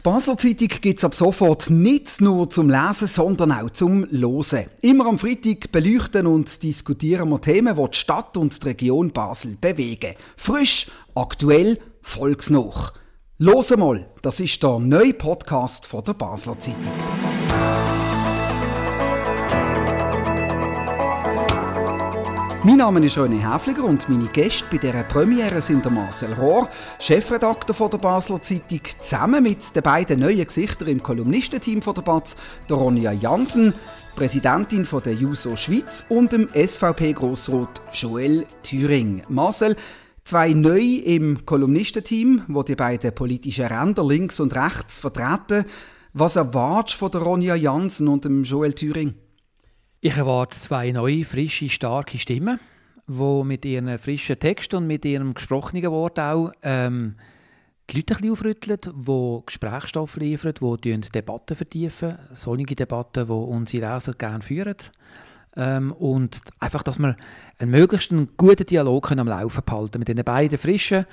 Die 0.00 0.04
Basler 0.04 0.38
Zeitung 0.38 0.80
gibt 0.80 0.96
es 0.96 1.04
ab 1.04 1.14
sofort 1.14 1.68
nicht 1.68 2.22
nur 2.22 2.48
zum 2.48 2.70
Lesen, 2.70 3.06
sondern 3.06 3.52
auch 3.52 3.68
zum 3.68 4.06
Losen. 4.10 4.64
Immer 4.80 5.04
am 5.04 5.18
Freitag 5.18 5.70
beleuchten 5.72 6.26
und 6.26 6.62
diskutieren 6.62 7.28
wir 7.28 7.38
Themen, 7.42 7.76
die 7.76 7.90
die 7.90 7.98
Stadt 7.98 8.38
und 8.38 8.62
die 8.62 8.68
Region 8.68 9.10
Basel 9.12 9.58
bewegen. 9.60 10.14
Frisch, 10.38 10.86
aktuell, 11.14 11.78
volksnach. 12.00 12.94
Los 13.36 13.76
mal, 13.76 14.08
das 14.22 14.40
ist 14.40 14.62
der 14.62 14.78
neue 14.78 15.12
Podcast 15.12 15.84
von 15.84 16.02
der 16.02 16.14
Basler 16.14 16.58
Zeitung. 16.58 17.39
Mein 22.62 22.76
Name 22.76 23.02
ist 23.06 23.16
René 23.16 23.40
Häfliger 23.40 23.84
und 23.84 24.06
meine 24.10 24.28
Gäste 24.28 24.66
bei 24.70 24.76
dieser 24.76 25.02
Premiere 25.04 25.62
sind 25.62 25.82
der 25.82 25.92
Marcel 25.92 26.34
Rohr, 26.34 26.68
Chefredakteur 26.98 27.74
von 27.74 27.90
der 27.90 27.96
Basler 27.96 28.42
Zeitung, 28.42 28.82
zusammen 28.98 29.42
mit 29.42 29.74
den 29.74 29.82
beiden 29.82 30.20
neuen 30.20 30.44
Gesichtern 30.44 30.88
im 30.88 31.02
Kolumnistenteam 31.02 31.80
von 31.80 31.94
der 31.94 32.02
Batz, 32.02 32.36
der 32.68 32.76
Ronja 32.76 33.12
Jansen, 33.12 33.72
Präsidentin 34.14 34.84
von 34.84 35.02
der 35.02 35.14
JUSO 35.14 35.56
Schweiz 35.56 36.04
und 36.10 36.32
dem 36.32 36.50
SVP-Grossrot 36.52 37.80
Joel 37.94 38.44
Thüring. 38.62 39.22
Marcel, 39.30 39.74
zwei 40.24 40.52
neu 40.52 40.82
im 40.82 41.46
Kolumnistenteam, 41.46 42.42
wo 42.46 42.62
die 42.62 42.76
beiden 42.76 43.14
politischen 43.14 43.68
Ränder 43.68 44.06
links 44.06 44.38
und 44.38 44.54
rechts 44.54 44.98
vertreten. 44.98 45.64
Was 46.12 46.36
erwartest 46.36 46.96
du 46.96 46.98
von 46.98 47.10
der 47.10 47.22
Ronja 47.22 47.54
Jansen 47.54 48.06
und 48.06 48.26
dem 48.26 48.44
Joel 48.44 48.74
Thüring? 48.74 49.14
Ich 50.02 50.16
erwarte 50.16 50.58
zwei 50.58 50.92
neue, 50.92 51.26
frische, 51.26 51.68
starke 51.68 52.18
Stimmen, 52.18 52.58
die 53.06 53.44
mit 53.44 53.66
ihren 53.66 53.98
frischen 53.98 54.38
Texten 54.38 54.76
und 54.76 54.86
mit 54.86 55.04
ihrem 55.04 55.34
gesprochenen 55.34 55.90
Wort 55.90 56.18
auch 56.18 56.52
ähm, 56.62 57.16
die 57.90 57.96
Leute 57.96 58.14
ein 58.14 58.16
bisschen 58.16 58.32
aufrütteln, 58.32 58.78
die 58.82 59.42
Gesprächsstoff 59.44 60.16
liefern, 60.16 60.54
die 60.82 61.00
Debatten 61.00 61.54
vertiefen, 61.54 62.18
solche 62.32 62.76
Debatten, 62.76 63.26
die 63.26 63.32
unsere 63.32 63.92
Leser 63.92 64.14
gerne 64.14 64.40
führen. 64.40 64.76
Ähm, 65.54 65.92
und 65.92 66.40
einfach, 66.60 66.82
dass 66.82 66.98
wir 66.98 67.14
einen 67.58 67.70
möglichst 67.70 68.14
guten 68.38 68.64
Dialog 68.64 69.12
am 69.12 69.28
Laufen 69.28 69.62
behalten 69.66 69.98
mit 69.98 70.08
den 70.08 70.24
beiden 70.24 70.56
Frischen, 70.56 71.04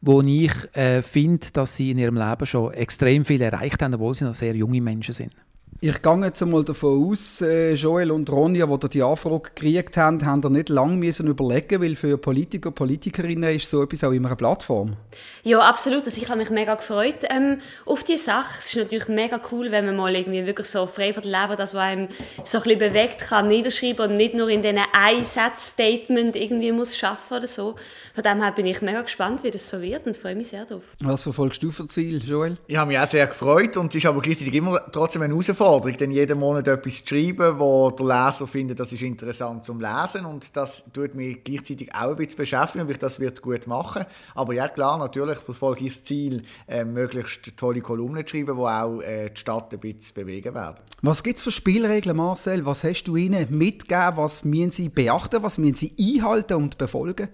wo 0.00 0.22
ich 0.22 0.52
äh, 0.76 1.02
finde, 1.02 1.48
dass 1.52 1.76
sie 1.76 1.90
in 1.90 1.98
ihrem 1.98 2.16
Leben 2.16 2.46
schon 2.46 2.74
extrem 2.74 3.24
viel 3.24 3.42
erreicht 3.42 3.82
haben, 3.82 3.94
obwohl 3.94 4.14
sie 4.14 4.24
noch 4.24 4.34
sehr 4.34 4.54
junge 4.54 4.80
Menschen 4.80 5.14
sind. 5.14 5.32
Ich 5.78 6.00
gehe 6.00 6.24
jetzt 6.24 6.42
einmal 6.42 6.64
davon 6.64 7.10
aus, 7.10 7.42
äh, 7.42 7.74
Joel 7.74 8.10
und 8.10 8.30
Ronja, 8.30 8.64
die 8.64 8.88
die 8.88 9.02
Anfrage 9.02 9.50
gekriegt 9.54 9.98
haben, 9.98 10.24
haben 10.24 10.40
da 10.40 10.48
nicht 10.48 10.70
lange 10.70 10.96
müssen 10.96 11.26
überlegen, 11.26 11.82
weil 11.82 11.96
für 11.96 12.16
Politiker, 12.16 12.70
Politikerinnen 12.70 13.54
ist 13.54 13.68
so 13.68 13.82
etwas 13.82 14.02
auch 14.02 14.12
immer 14.12 14.28
eine 14.28 14.36
Plattform. 14.36 14.96
Ja, 15.42 15.60
absolut. 15.60 16.06
Also 16.06 16.20
ich 16.20 16.30
habe 16.30 16.38
mich 16.38 16.48
mega 16.48 16.76
gefreut 16.76 17.16
ähm, 17.28 17.58
auf 17.84 18.04
diese 18.04 18.24
Sache. 18.24 18.54
Es 18.58 18.68
ist 18.68 18.76
natürlich 18.76 19.08
mega 19.08 19.38
cool, 19.52 19.70
wenn 19.70 19.84
man 19.84 19.96
mal 19.96 20.14
irgendwie 20.14 20.46
wirklich 20.46 20.66
so 20.66 20.86
frei 20.86 21.12
von 21.12 21.24
Leben, 21.24 21.56
das 21.58 21.74
was 21.74 21.82
einem 21.82 22.08
so 22.46 22.58
ein 22.58 22.64
bisschen 22.64 22.78
bewegt, 22.78 23.18
kann 23.18 23.48
niederschreiben 23.48 24.10
und 24.10 24.16
nicht 24.16 24.34
nur 24.34 24.48
in 24.48 24.62
diesen 24.62 24.80
Einsatz-Statement 24.98 26.36
irgendwie 26.36 26.72
muss 26.72 26.96
schaffen 26.96 27.36
oder 27.36 27.48
so. 27.48 27.74
Von 28.14 28.24
dem 28.24 28.42
her 28.42 28.52
bin 28.52 28.64
ich 28.64 28.80
mega 28.80 29.02
gespannt, 29.02 29.44
wie 29.44 29.50
das 29.50 29.68
so 29.68 29.82
wird 29.82 30.06
und 30.06 30.16
freue 30.16 30.36
mich 30.36 30.48
sehr 30.48 30.64
darauf. 30.64 30.84
Was 31.00 31.22
verfolgst 31.22 31.62
du 31.62 31.70
für 31.70 31.86
Ziel, 31.86 32.22
Joel? 32.24 32.56
Ich 32.66 32.78
habe 32.78 32.88
mich 32.88 32.98
auch 32.98 33.06
sehr 33.06 33.26
gefreut 33.26 33.76
und 33.76 33.88
es 33.88 33.96
ist 33.96 34.06
aber 34.06 34.22
gleichzeitig 34.22 34.54
immer 34.54 34.80
trotzdem 34.90 35.20
eine 35.20 35.34
Herausforderung 35.34 35.65
Herausforderung, 35.66 35.96
denn 35.96 36.10
jeden 36.12 36.38
Monat 36.38 36.68
etwas 36.68 37.04
zu 37.04 37.14
schreiben, 37.14 37.58
wo 37.58 37.90
der 37.90 38.06
Leser 38.06 38.46
findet, 38.46 38.78
das 38.78 38.92
ist 38.92 39.02
interessant 39.02 39.64
zum 39.64 39.80
Lesen 39.80 40.24
und 40.24 40.56
das 40.56 40.84
tut 40.92 41.14
mich 41.14 41.42
gleichzeitig 41.42 41.92
auch 41.94 42.10
ein 42.10 42.16
bisschen 42.16 42.36
beschäftigen, 42.36 42.86
weil 42.86 42.92
ich 42.92 42.98
das 42.98 43.18
wird 43.18 43.42
gut 43.42 43.66
machen. 43.66 44.04
Aber 44.34 44.54
ja 44.54 44.68
klar, 44.68 44.98
natürlich 44.98 45.38
verfolge 45.38 45.84
ich 45.84 45.94
das 45.94 46.04
Ziel, 46.04 46.42
äh, 46.68 46.84
möglichst 46.84 47.56
tolle 47.56 47.80
Kolumnen 47.80 48.24
zu 48.26 48.36
schreiben, 48.36 48.56
die 48.56 48.62
auch 48.62 49.00
äh, 49.00 49.30
die 49.30 49.40
Stadt 49.40 49.72
ein 49.72 49.80
bisschen 49.80 50.14
bewegen 50.14 50.54
werden. 50.54 50.76
Was 51.02 51.22
gibt 51.22 51.38
es 51.38 51.44
für 51.44 51.50
Spielregeln, 51.50 52.16
Marcel? 52.16 52.64
Was 52.64 52.84
hast 52.84 53.04
du 53.04 53.16
ihnen 53.16 53.46
mitgegeben? 53.50 54.16
Was 54.16 54.44
müssen 54.44 54.70
sie 54.70 54.88
beachten? 54.88 55.42
Was 55.42 55.58
müssen 55.58 55.74
sie 55.74 55.92
einhalten 55.98 56.54
und 56.54 56.78
befolgen? 56.78 57.28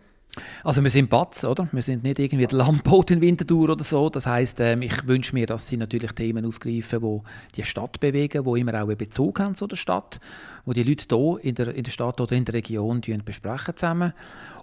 Also 0.65 0.83
wir 0.83 0.91
sind 0.91 1.11
Batz, 1.11 1.45
oder? 1.45 1.69
Wir 1.73 1.83
sind 1.83 2.05
nicht 2.05 2.19
irgendwie 2.19 2.47
der 2.47 2.57
Landboot 2.57 3.11
in 3.11 3.21
Winterthur 3.21 3.69
oder 3.69 3.85
so. 3.85 4.09
Das 4.09 4.27
heißt, 4.27 4.61
ähm, 4.61 4.81
ich 4.81 5.07
wünsche 5.07 5.35
mir, 5.35 5.47
dass 5.47 5.69
sie 5.69 5.77
natürlich 5.77 6.13
Themen 6.13 6.47
aufgreifen, 6.47 7.03
wo 7.03 7.23
die 7.55 7.65
Stadt 7.65 8.01
bewegen, 8.01 8.47
wo 8.47 8.57
immer 8.57 8.75
auch 8.75 8.89
einen 8.89 8.97
Bezug 8.97 9.41
haben 9.41 9.55
zu 9.55 9.67
der 9.67 9.77
Stadt, 9.77 10.21
wo 10.65 10.73
die 10.73 10.85
Leute 10.85 11.05
hier 11.15 11.39
in 11.43 11.55
der, 11.55 11.75
in 11.75 11.85
der 11.85 11.91
Stadt 11.91 12.21
oder 12.21 12.33
in 12.33 12.47
der 12.47 12.55
Region 12.55 13.03
besprechen 13.25 13.77
zusammen. 13.77 14.15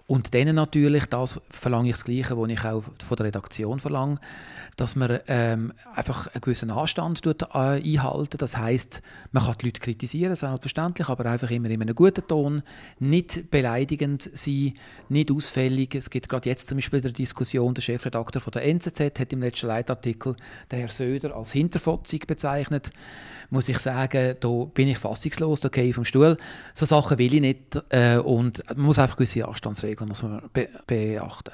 Und 0.10 0.34
dann 0.34 0.56
natürlich, 0.56 1.06
das 1.06 1.40
verlange 1.52 1.90
ich 1.90 1.94
das 1.94 2.04
Gleiche, 2.04 2.36
was 2.36 2.50
ich 2.50 2.66
auch 2.66 2.84
von 3.08 3.16
der 3.16 3.28
Redaktion 3.28 3.80
verlange, 3.80 4.20
dass 4.76 4.96
man 4.96 5.20
ähm, 5.28 5.72
einfach 5.94 6.34
einen 6.34 6.42
gewissen 6.42 6.72
Anstand 6.72 7.22
tut, 7.22 7.44
äh, 7.44 7.48
einhalten. 7.54 8.38
Das 8.40 8.58
heißt, 8.58 9.04
man 9.34 9.44
kann 9.44 9.56
die 9.62 9.68
Leute 9.68 9.80
kritisieren, 9.82 10.36
selbstverständlich, 10.36 11.10
aber 11.10 11.28
einfach 11.28 11.52
immer 11.52 11.70
in 11.70 11.82
einem 11.82 11.94
guten 11.94 12.26
Ton, 12.28 12.64
nicht 12.98 13.52
beleidigend 13.52 14.32
sein, 14.34 14.74
nicht 15.10 15.30
ausfällig. 15.30 15.94
Es 15.94 16.10
gibt 16.10 16.28
gerade 16.28 16.50
jetzt 16.50 16.70
zum 16.70 16.78
Beispiel 16.80 17.02
der 17.02 17.12
Diskussion, 17.12 17.76
der 17.76 17.84
Chefredakteur 17.84 18.42
von 18.42 18.52
der 18.52 18.66
NZZ 18.66 19.20
hat 19.20 19.32
im 19.32 19.42
letzten 19.42 19.68
Leitartikel 19.68 20.36
den 20.72 20.80
Herrn 20.80 20.90
Söder 20.90 21.36
als 21.36 21.52
Hinterfotzig 21.52 22.26
bezeichnet. 22.26 22.90
Muss 23.52 23.68
ich 23.68 23.80
sagen, 23.80 24.36
da 24.40 24.64
bin 24.74 24.88
ich 24.88 24.98
fassungslos, 24.98 25.60
da 25.60 25.70
gehe 25.70 25.86
ich 25.86 25.96
vom 25.96 26.06
Stuhl. 26.06 26.38
So 26.74 26.86
Sachen 26.86 27.18
will 27.18 27.34
ich 27.34 27.42
nicht 27.42 27.84
äh, 27.90 28.18
und 28.18 28.64
man 28.70 28.86
muss 28.86 29.00
einfach 29.00 29.18
gewisse 29.18 29.48
Anstandsregeln 29.48 29.99
muss 30.08 30.24
man 30.24 30.50
be 30.54 30.70
beachten. 30.88 31.52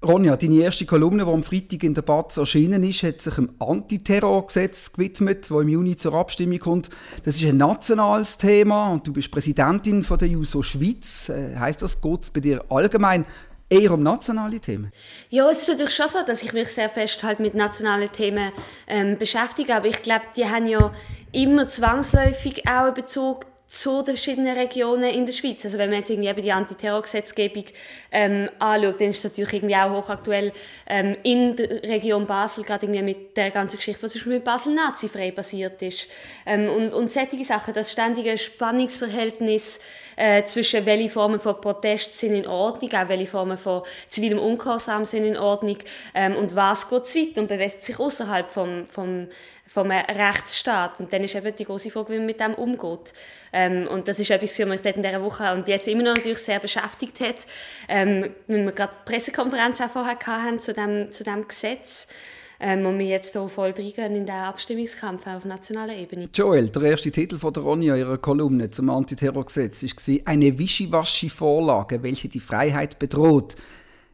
Ronja, 0.00 0.36
deine 0.36 0.54
erste 0.54 0.86
Kolumne, 0.86 1.24
die 1.24 1.30
am 1.30 1.42
Freitag 1.42 1.82
in 1.82 1.92
der 1.92 2.02
Batz 2.02 2.36
erschienen 2.36 2.84
ist, 2.84 3.02
hat 3.02 3.20
sich 3.20 3.34
dem 3.34 3.50
Antiterrorgesetz 3.58 4.92
gewidmet, 4.92 5.50
das 5.50 5.60
im 5.60 5.68
Juni 5.68 5.96
zur 5.96 6.14
Abstimmung 6.14 6.60
kommt. 6.60 6.90
Das 7.24 7.34
ist 7.34 7.44
ein 7.44 7.56
nationales 7.56 8.38
Thema 8.38 8.92
und 8.92 9.08
du 9.08 9.12
bist 9.12 9.32
Präsidentin 9.32 10.04
von 10.04 10.16
der 10.16 10.28
JUSO 10.28 10.62
Schweiz. 10.62 11.28
Äh, 11.30 11.56
heißt 11.56 11.82
das, 11.82 12.00
geht 12.00 12.22
es 12.22 12.30
bei 12.30 12.38
dir 12.38 12.64
allgemein 12.68 13.26
eher 13.68 13.90
um 13.90 14.02
nationale 14.04 14.60
Themen? 14.60 14.92
Ja, 15.30 15.50
es 15.50 15.62
ist 15.62 15.68
natürlich 15.68 15.96
schon 15.96 16.06
so, 16.08 16.18
dass 16.24 16.44
ich 16.44 16.52
mich 16.52 16.68
sehr 16.68 16.90
fest 16.90 17.24
halt 17.24 17.40
mit 17.40 17.54
nationalen 17.54 18.10
Themen 18.12 18.52
ähm, 18.86 19.18
beschäftige, 19.18 19.74
aber 19.74 19.86
ich 19.86 20.02
glaube, 20.02 20.26
die 20.36 20.46
haben 20.46 20.68
ja 20.68 20.92
immer 21.32 21.68
zwangsläufig 21.68 22.68
auch 22.68 22.84
einen 22.84 22.94
Bezug 22.94 23.46
zu 23.68 24.02
den 24.02 24.16
verschiedenen 24.16 24.56
Regionen 24.56 25.04
in 25.04 25.26
der 25.26 25.32
Schweiz. 25.32 25.62
Also 25.64 25.76
wenn 25.76 25.90
man 25.90 25.98
jetzt 25.98 26.10
irgendwie 26.10 26.30
eben 26.30 26.42
die 26.42 26.52
Antiterrorgesetzgebung 26.52 27.64
ähm, 28.10 28.48
anschaut, 28.58 29.00
dann 29.00 29.10
ist 29.10 29.18
es 29.18 29.24
natürlich 29.24 29.52
irgendwie 29.52 29.76
auch 29.76 29.90
hochaktuell 29.90 30.52
ähm, 30.86 31.16
in 31.22 31.54
der 31.54 31.82
Region 31.82 32.26
Basel, 32.26 32.64
gerade 32.64 32.86
irgendwie 32.86 33.02
mit 33.02 33.36
der 33.36 33.50
ganzen 33.50 33.76
Geschichte, 33.76 34.02
was 34.02 34.12
zum 34.12 34.20
Beispiel 34.20 34.34
mit 34.34 34.44
Basel 34.44 34.74
nazifrei 34.74 35.30
passiert 35.32 35.82
ist. 35.82 36.08
Ähm, 36.46 36.70
und, 36.70 36.94
und 36.94 37.12
solche 37.12 37.44
Sachen, 37.44 37.74
das 37.74 37.92
ständige 37.92 38.38
Spannungsverhältnis 38.38 39.80
äh, 40.18 40.44
zwischen 40.44 40.84
welche 40.84 41.08
Formen 41.08 41.40
von 41.40 41.60
Protest 41.60 42.18
sind 42.18 42.34
in 42.34 42.46
Ordnung, 42.46 42.92
auch 42.92 43.08
welche 43.08 43.26
Formen 43.26 43.56
von 43.56 43.82
zivilem 44.08 44.38
Ungehorsam 44.38 45.04
sind 45.04 45.24
in 45.24 45.36
Ordnung 45.36 45.78
ähm, 46.14 46.36
und 46.36 46.56
was 46.56 46.90
geht 46.90 47.06
zu 47.06 47.18
weit 47.18 47.38
und 47.38 47.48
bewegt 47.48 47.84
sich 47.84 47.98
außerhalb 47.98 48.50
vom, 48.50 48.86
vom 48.86 49.28
vom 49.68 49.90
Rechtsstaat. 49.90 50.98
Und 50.98 51.12
dann 51.12 51.22
ist 51.22 51.34
eben 51.34 51.54
die 51.54 51.64
große 51.64 51.90
Frage, 51.90 52.14
wie 52.14 52.16
man 52.16 52.26
mit 52.26 52.40
dem 52.40 52.54
umgeht. 52.54 53.12
Ähm, 53.52 53.86
und 53.86 54.08
das 54.08 54.18
ist 54.18 54.30
etwas, 54.30 54.58
was 54.58 54.66
mich 54.66 54.84
in 54.84 55.02
dieser 55.02 55.22
Woche 55.22 55.52
und 55.52 55.68
jetzt 55.68 55.86
immer 55.88 56.02
noch 56.02 56.16
natürlich 56.16 56.38
sehr 56.38 56.58
beschäftigt 56.58 57.20
hat. 57.20 57.46
Ähm, 57.88 58.34
wenn 58.46 58.64
wir 58.64 58.72
gerade 58.72 58.92
die 59.06 59.10
Pressekonferenz 59.10 59.80
auch 59.80 59.90
vorher 59.90 60.18
hatten 60.18 60.58
zu 60.58 60.72
dem, 60.72 61.12
zu 61.12 61.22
dem 61.22 61.46
Gesetz. 61.46 62.08
Ähm, 62.60 62.84
und 62.86 62.98
wir 62.98 63.06
jetzt 63.06 63.32
hier 63.32 63.48
voll 63.48 63.70
reingehen 63.70 64.16
in 64.16 64.26
den 64.26 64.34
Abstimmungskampf 64.34 65.26
auf 65.26 65.44
nationaler 65.44 65.96
Ebene. 65.96 66.28
Joel, 66.34 66.68
der 66.70 66.82
erste 66.82 67.10
Titel 67.10 67.38
von 67.38 67.52
der 67.52 67.62
Ronja 67.62 67.96
ihrer 67.96 68.18
Kolumne 68.18 68.70
zum 68.70 68.90
Antiterrorgesetz 68.90 69.82
war 69.82 70.16
«Eine 70.24 70.58
wischiwaschi-Vorlage, 70.58 72.02
welche 72.02 72.28
die 72.28 72.40
Freiheit 72.40 72.98
bedroht». 72.98 73.54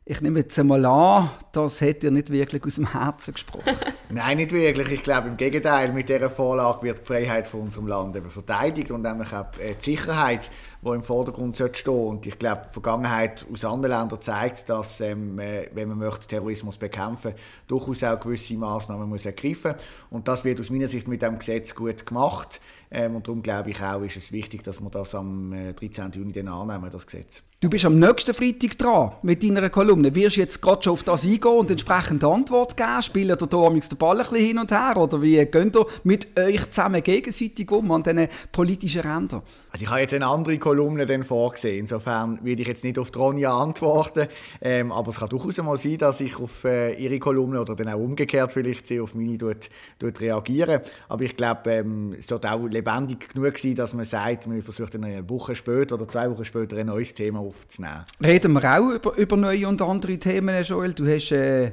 Ich 0.07 0.21
nehme 0.21 0.41
jetzt 0.41 0.59
einmal 0.59 0.85
an, 0.85 1.31
das 1.53 1.81
hätte 1.81 2.09
ihr 2.09 2.11
nicht 2.11 2.31
wirklich 2.31 2.63
aus 2.63 2.75
dem 2.75 2.93
Herzen 2.93 3.33
gesprochen. 3.33 3.75
Nein, 4.11 4.37
nicht 4.37 4.53
wirklich. 4.53 4.93
Ich 4.93 5.03
glaube 5.03 5.29
im 5.29 5.39
Gegenteil, 5.39 5.95
mit 5.95 6.11
dieser 6.11 6.29
Vorlage 6.29 6.83
wird 6.83 6.99
die 6.99 7.05
Freiheit 7.07 7.47
von 7.47 7.63
unserem 7.63 7.87
Land 7.87 8.15
eben 8.15 8.31
verteidigt 8.31 8.91
und 8.91 9.01
nämlich 9.01 9.33
auch 9.33 9.47
die 9.53 9.83
Sicherheit, 9.83 10.51
die 10.85 10.91
im 10.91 11.03
Vordergrund 11.03 11.57
stehen 11.57 11.71
sollte. 11.73 11.91
Und 11.91 12.27
ich 12.27 12.39
glaube, 12.39 12.63
die 12.69 12.73
Vergangenheit 12.73 13.47
aus 13.53 13.65
anderen 13.65 13.99
Ländern 13.99 14.21
zeigt, 14.21 14.69
dass, 14.69 15.01
ähm, 15.01 15.39
äh, 15.39 15.69
wenn 15.73 15.89
man 15.89 15.99
möchte, 15.99 16.27
Terrorismus 16.27 16.77
bekämpfen 16.77 17.35
durchaus 17.67 18.05
auch 18.05 18.21
gewisse 18.21 18.55
Massnahmen 18.55 19.09
muss 19.09 19.27
ergreifen 19.27 19.73
muss. 19.73 19.83
Und 20.11 20.29
das 20.29 20.45
wird 20.45 20.61
aus 20.61 20.71
meiner 20.71 20.89
Sicht 20.89 21.09
mit 21.09 21.23
dem 21.23 21.39
Gesetz 21.39 21.75
gut 21.75 22.05
gemacht. 22.07 22.61
Ähm, 22.91 23.17
und 23.17 23.27
darum 23.27 23.43
glaube 23.43 23.71
ich 23.71 23.83
auch, 23.83 24.03
ist 24.03 24.17
es 24.17 24.31
wichtig, 24.31 24.63
dass 24.63 24.81
wir 24.81 24.91
das 24.91 25.15
am 25.15 25.53
13. 25.77 26.13
Äh, 26.13 26.17
Juni 26.17 26.33
dann 26.33 26.49
annehmen, 26.49 26.91
das 26.93 27.07
Gesetz. 27.07 27.43
Du 27.61 27.71
bist 27.71 27.87
am 27.87 27.99
nächsten 27.99 28.35
Freitag 28.35 28.77
dran 28.77 29.13
mit 29.23 29.43
deiner 29.43 29.71
Kolumne. 29.71 30.15
Wirst 30.15 30.37
du 30.37 30.41
jetzt 30.41 30.61
gerade 30.61 30.83
schon 30.83 30.93
auf 30.93 31.03
das 31.03 31.25
eingehen 31.25 31.59
und 31.59 31.71
entsprechend 31.71 32.23
Antwort 32.23 32.77
geben? 32.77 33.03
Spielen 33.03 33.31
ihr 33.31 33.37
da 33.37 33.47
den 33.47 33.99
Ball 33.99 34.21
ein 34.21 34.29
bisschen 34.29 34.47
hin 34.47 34.59
und 34.59 34.71
her? 34.71 34.97
Oder 34.97 35.23
wie 35.23 35.37
geht 35.47 35.75
ihr 35.75 35.87
mit 36.05 36.39
euch 36.39 36.71
zusammen 36.71 37.03
gegenseitig 37.03 37.71
um 37.71 37.91
an 37.91 38.03
diesen 38.03 38.29
politischen 38.53 39.01
Rändern? 39.01 39.43
Also 39.71 39.83
ich 39.83 39.91
habe 39.91 40.01
jetzt 40.01 40.13
eine 40.13 40.27
andere 40.27 40.59
Kolumne 40.59 40.74
dann 40.77 41.23
vorgesehen. 41.23 41.81
Insofern 41.81 42.39
würde 42.45 42.63
ich 42.63 42.69
jetzt 42.69 42.85
nicht 42.85 42.99
auf 42.99 43.11
Ronja 43.17 43.57
antworten. 43.57 44.27
Ähm, 44.61 44.93
aber 44.93 45.11
es 45.11 45.19
kann 45.19 45.29
durchaus 45.29 45.59
mal 45.59 45.77
sein, 45.77 45.99
dass 45.99 46.21
ich 46.21 46.39
auf 46.39 46.65
äh, 46.65 46.95
ihre 46.95 47.19
Kolumne 47.19 47.61
oder 47.61 47.75
dann 47.75 47.89
auch 47.89 47.99
umgekehrt 47.99 48.53
vielleicht 48.53 48.87
sie 48.87 49.01
auf 49.01 49.15
meine 49.15 49.39
dort, 49.39 49.69
dort 49.99 50.21
reagiere. 50.21 50.83
Aber 51.09 51.23
ich 51.23 51.37
glaube, 51.37 51.71
ähm, 51.71 52.15
es 52.19 52.31
wird 52.31 52.47
auch 52.47 52.67
lebendig 52.67 53.33
genug 53.33 53.59
sein, 53.59 53.75
dass 53.75 53.95
man 53.95 54.05
sagt, 54.05 54.47
man 54.47 54.63
versucht 54.63 54.95
eine 54.95 55.29
Woche 55.29 55.55
später 55.55 55.95
oder 55.95 56.09
zwei 56.09 56.31
Wochen 56.31 56.45
später 56.45 56.77
ein 56.77 56.87
neues 56.87 57.15
Thema 57.15 57.41
aufzunehmen. 57.41 58.05
Reden 58.25 58.53
wir 58.53 58.79
auch 58.79 58.91
über, 58.95 59.17
über 59.17 59.37
neue 59.37 59.69
und 59.69 59.81
andere 59.83 60.19
Themen, 60.19 60.63
Joel? 60.63 60.95
Du 60.95 61.07
hast 61.07 61.33
äh, 61.33 61.73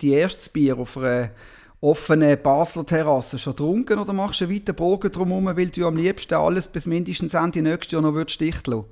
die 0.00 0.12
erste 0.12 0.50
Bier 0.50 0.78
auf 0.78 0.96
einer 0.96 1.30
offenen 1.84 2.40
Basler 2.42 2.86
Terrasse. 2.86 3.38
Schon 3.38 3.52
getrunken 3.52 3.98
oder 3.98 4.12
machst 4.12 4.40
du 4.40 4.46
einen 4.46 4.54
weiten 4.54 4.74
Bogen 4.74 5.12
drumherum, 5.12 5.44
weil 5.44 5.68
du 5.68 5.86
am 5.86 5.96
liebsten 5.96 6.34
alles 6.34 6.68
bis 6.68 6.86
mindestens 6.86 7.34
Ende 7.34 7.62
nächstes 7.62 7.92
Jahr 7.92 8.02
noch 8.02 8.24
dicht 8.24 8.66
lassen 8.66 8.86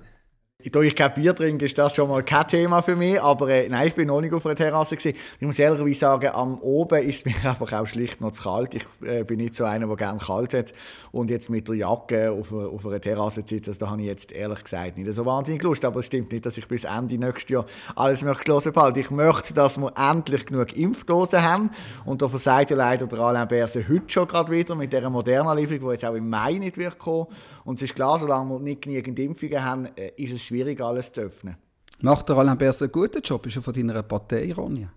ich 0.64 0.96
kein 0.96 1.14
Bier 1.14 1.34
trinke, 1.34 1.64
ist 1.64 1.76
das 1.78 1.94
schon 1.94 2.08
mal 2.08 2.22
kein 2.22 2.46
Thema 2.46 2.82
für 2.82 2.96
mich. 2.96 3.20
Aber 3.20 3.48
äh, 3.48 3.68
nein, 3.68 3.88
ich 3.88 3.94
bin 3.94 4.08
noch 4.08 4.20
nicht 4.20 4.32
auf 4.32 4.44
einer 4.46 4.54
Terrasse. 4.54 4.96
Gewesen. 4.96 5.16
Ich 5.40 5.46
muss 5.46 5.58
ehrlicherweise 5.58 5.98
sagen, 5.98 6.30
am 6.32 6.58
Oben 6.58 7.02
ist 7.02 7.18
es 7.18 7.24
mir 7.42 7.50
einfach 7.50 7.72
auch 7.72 7.86
schlicht 7.86 8.20
noch 8.20 8.32
zu 8.32 8.42
kalt. 8.42 8.74
Ich 8.74 8.86
äh, 9.06 9.24
bin 9.24 9.38
nicht 9.38 9.54
so 9.54 9.64
einer, 9.64 9.86
der 9.86 9.96
gerne 9.96 10.18
kalt 10.18 10.54
hat. 10.54 10.72
Und 11.10 11.30
jetzt 11.30 11.50
mit 11.50 11.68
der 11.68 11.76
Jacke 11.76 12.30
auf, 12.30 12.52
auf 12.52 12.86
einer 12.86 13.00
Terrasse 13.00 13.44
zu 13.44 13.54
sitzen, 13.54 13.70
also 13.70 13.84
da 13.84 13.90
habe 13.90 14.00
ich 14.00 14.06
jetzt 14.06 14.32
ehrlich 14.32 14.62
gesagt 14.62 14.96
nicht 14.96 15.12
so 15.12 15.26
wahnsinnig 15.26 15.62
Lust. 15.62 15.84
Aber 15.84 16.00
es 16.00 16.06
stimmt 16.06 16.32
nicht, 16.32 16.46
dass 16.46 16.56
ich 16.56 16.68
bis 16.68 16.84
Ende 16.84 17.18
nächstes 17.18 17.50
Jahr 17.50 17.66
alles 17.96 18.22
möchte 18.22 18.72
behalte. 18.72 19.00
Ich 19.00 19.10
möchte, 19.10 19.54
dass 19.54 19.78
wir 19.78 19.92
endlich 19.96 20.46
genug 20.46 20.76
Impfdosen 20.76 21.42
haben. 21.42 21.70
Und 22.04 22.22
da 22.22 22.28
versagt 22.28 22.70
ja 22.70 22.76
leider 22.76 23.06
der 23.06 23.18
Alain 23.18 23.48
Berse 23.48 23.86
heute 23.88 24.04
schon 24.08 24.28
gerade 24.28 24.50
wieder 24.50 24.74
mit 24.74 24.92
dieser 24.92 25.10
modernen 25.10 25.56
Lieferung, 25.56 25.88
die 25.88 25.92
jetzt 25.92 26.04
auch 26.04 26.14
im 26.14 26.28
Mai 26.28 26.54
nicht 26.54 26.76
wird 26.78 26.98
kommen. 26.98 27.26
Und 27.64 27.76
es 27.76 27.82
ist 27.82 27.94
klar, 27.94 28.18
solange 28.18 28.50
wir 28.50 28.58
nicht 28.58 28.82
genügend 28.82 29.18
Impfungen 29.18 29.64
haben, 29.64 29.88
äh, 29.96 30.12
ist 30.16 30.32
es 30.32 30.42
schwierig, 30.42 30.51
alles 30.80 31.12
zu 31.12 31.22
öffnen. 31.22 31.56
Macht 32.00 32.28
der 32.28 32.36
Alain 32.36 32.58
Berset 32.58 32.82
einen 32.82 32.92
guten 32.92 33.22
Job? 33.22 33.46
Ist 33.46 33.56
er 33.56 33.62
von 33.62 33.72
deiner 33.72 34.02
Partei, 34.02 34.52
Ronja? 34.52 34.88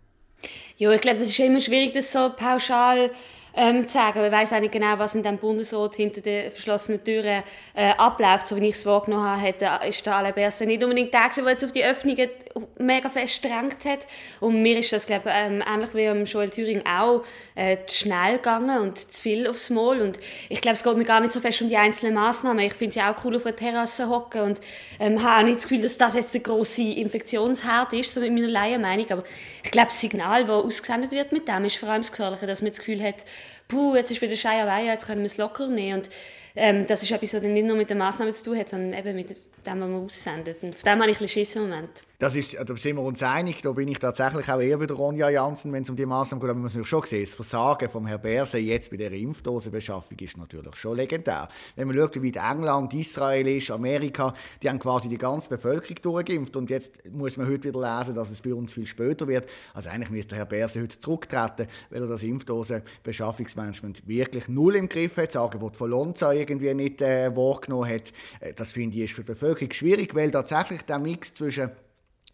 Ja, 0.77 0.91
ich 0.91 1.01
glaube, 1.01 1.19
das 1.19 1.29
ist 1.29 1.39
immer 1.39 1.61
schwierig, 1.61 1.93
das 1.93 2.11
so 2.11 2.31
pauschal 2.35 3.11
ähm, 3.55 3.87
zu 3.87 3.93
sagen. 3.93 4.19
Man 4.19 4.31
weiß 4.31 4.53
auch 4.53 4.59
nicht 4.59 4.71
genau, 4.71 4.97
was 4.97 5.15
in 5.15 5.23
dem 5.23 5.37
Bundesrat 5.37 5.95
hinter 5.95 6.21
den 6.21 6.51
verschlossenen 6.51 7.03
Türen 7.03 7.43
äh, 7.73 7.91
abläuft. 7.97 8.47
So 8.47 8.55
wie 8.55 8.67
ich 8.67 8.75
es 8.75 8.85
wahrgenommen 8.85 9.27
habe, 9.27 9.41
hat, 9.41 9.61
äh, 9.61 9.89
ist 9.89 10.05
der 10.05 10.15
Alain 10.15 10.33
nicht 10.35 10.83
unbedingt 10.83 11.13
der, 11.13 11.29
der 11.35 11.49
jetzt 11.49 11.63
auf 11.63 11.71
die 11.71 11.83
Öffnungen 11.83 12.29
mega 12.77 13.09
fest 13.09 13.41
gestrengt 13.41 13.85
hat. 13.85 14.07
Und 14.39 14.61
mir 14.61 14.77
ist 14.77 14.93
das, 14.93 15.05
glaube 15.05 15.29
ich, 15.29 15.35
ähm, 15.35 15.63
ähnlich 15.65 15.93
wie 15.93 16.07
am 16.07 16.25
Joel 16.25 16.49
Thüring 16.49 16.83
auch 16.85 17.23
äh, 17.55 17.77
zu 17.85 18.05
schnell 18.05 18.37
gegangen 18.37 18.81
und 18.81 18.97
zu 18.97 19.21
viel 19.21 19.47
aufs 19.47 19.69
Mal. 19.69 20.01
Und 20.01 20.17
ich 20.49 20.61
glaube, 20.61 20.75
es 20.75 20.83
geht 20.83 20.97
mir 20.97 21.05
gar 21.05 21.19
nicht 21.19 21.33
so 21.33 21.39
fest 21.39 21.61
um 21.61 21.69
die 21.69 21.77
einzelnen 21.77 22.15
Massnahmen. 22.15 22.59
Ich 22.59 22.73
finde 22.73 22.89
es 22.89 22.95
ja 22.95 23.13
auch 23.13 23.23
cool, 23.23 23.35
auf 23.35 23.45
einer 23.45 23.55
Terrasse 23.55 24.09
hocken 24.09 24.41
und 24.41 24.59
ähm, 24.99 25.23
habe 25.23 25.41
auch 25.41 25.43
nicht 25.43 25.57
das 25.57 25.63
Gefühl, 25.63 25.81
dass 25.81 25.97
das 25.97 26.15
jetzt 26.15 26.33
der 26.33 26.41
grosse 26.41 26.83
Infektionsherd 26.83 27.93
ist, 27.93 28.13
so 28.13 28.19
mit 28.19 28.33
meiner 28.33 28.47
Laienmeinung. 28.47 29.09
Aber 29.11 29.23
ich 29.63 29.71
glaube, 29.71 29.87
das 29.87 29.99
Signal, 29.99 30.45
das 30.45 30.65
ausgesendet 30.65 31.11
wird 31.11 31.31
mit 31.31 31.47
dem, 31.47 31.65
ist 31.65 31.77
vor 31.77 31.89
allem 31.89 32.01
das 32.01 32.11
Gefährliche, 32.11 32.47
dass 32.47 32.61
man 32.61 32.71
das 32.71 32.79
Gefühl 32.79 33.01
hat, 33.03 33.25
puh, 33.67 33.95
jetzt 33.95 34.11
ist 34.11 34.21
wieder 34.21 34.35
Scheierweihe, 34.35 34.87
jetzt 34.87 35.07
können 35.07 35.21
wir 35.21 35.27
es 35.27 35.37
locker 35.37 35.67
nehmen. 35.67 36.01
Und 36.01 36.09
ähm, 36.55 36.87
das 36.87 37.03
ist 37.03 37.11
etwas, 37.11 37.33
was 37.33 37.41
nicht 37.41 37.65
nur 37.65 37.75
mit 37.75 37.89
den 37.89 37.97
Massnahmen 37.97 38.33
zu 38.33 38.45
tun 38.45 38.57
hat, 38.57 38.69
sondern 38.69 38.97
eben 38.97 39.15
mit 39.15 39.29
dem, 39.29 39.35
was 39.65 39.75
man 39.75 40.05
aussendet. 40.05 40.63
Und 40.63 40.75
von 40.75 40.89
dem 40.89 41.01
habe 41.01 41.11
ich 41.11 41.17
ein 41.17 41.23
bisschen 41.23 41.27
Schiss 41.27 41.55
im 41.55 41.63
Moment. 41.63 41.89
Das 42.17 42.33
ist, 42.33 42.53
da 42.53 42.75
sind 42.77 42.95
wir 42.95 43.01
uns 43.01 43.21
einig, 43.21 43.61
da 43.61 43.73
bin 43.73 43.89
ich 43.89 43.99
tatsächlich 43.99 44.49
auch 44.49 44.61
eher 44.61 44.79
wieder 44.79 44.93
Ronja 44.93 45.29
Janssen, 45.29 45.73
wenn 45.73 45.83
es 45.83 45.89
um 45.89 45.97
die 45.97 46.05
Maßnahmen 46.05 46.39
geht. 46.39 46.49
Aber 46.49 46.59
man 46.59 46.71
muss 46.71 46.87
schon 46.87 47.03
sehen, 47.03 47.25
das 47.25 47.33
Versagen 47.33 47.89
von 47.89 48.05
Herrn 48.05 48.21
Berse 48.21 48.57
jetzt 48.57 48.89
bei 48.89 48.95
der 48.95 49.11
Impfdosenbeschaffung 49.11 50.17
ist 50.19 50.37
natürlich 50.37 50.77
schon 50.77 50.95
legendär. 50.95 51.49
Wenn 51.75 51.89
man 51.89 51.97
schaut, 51.97 52.21
wie 52.21 52.33
England, 52.33 52.93
Israel 52.93 53.45
ist, 53.49 53.69
Amerika, 53.69 54.33
die 54.63 54.69
haben 54.69 54.79
quasi 54.79 55.09
die 55.09 55.17
ganze 55.17 55.49
Bevölkerung 55.49 55.97
durchgeimpft 56.01 56.55
und 56.55 56.69
jetzt 56.69 57.01
muss 57.11 57.35
man 57.35 57.47
heute 57.49 57.65
wieder 57.65 57.81
lesen, 57.81 58.15
dass 58.15 58.31
es 58.31 58.39
bei 58.39 58.53
uns 58.53 58.71
viel 58.71 58.85
später 58.85 59.27
wird. 59.27 59.49
Also 59.73 59.89
eigentlich 59.89 60.09
müsste 60.09 60.37
Herr 60.37 60.45
Berse 60.45 60.81
heute 60.81 60.97
zurücktreten, 60.97 61.67
weil 61.89 62.01
er 62.01 62.07
das 62.07 62.23
Impfdosenbeschaffungsmanagement 62.23 64.07
wirklich 64.07 64.47
null 64.47 64.77
im 64.77 64.87
Griff 64.87 65.17
hat, 65.17 65.35
das 65.35 65.35
Angebot 65.35 65.75
von 65.75 65.89
Lonza 65.89 66.31
irgendwie 66.49 66.73
nicht 66.73 67.01
äh, 67.01 67.35
wahrgenommen 67.35 67.89
hat. 67.89 68.13
Äh, 68.39 68.53
das 68.53 68.71
finde 68.71 68.97
ich 68.97 69.03
ist 69.05 69.13
für 69.13 69.21
die 69.21 69.31
Bevölkerung 69.33 69.71
schwierig, 69.71 70.13
weil 70.15 70.31
tatsächlich 70.31 70.81
der 70.83 70.99
Mix 70.99 71.33
zwischen 71.33 71.71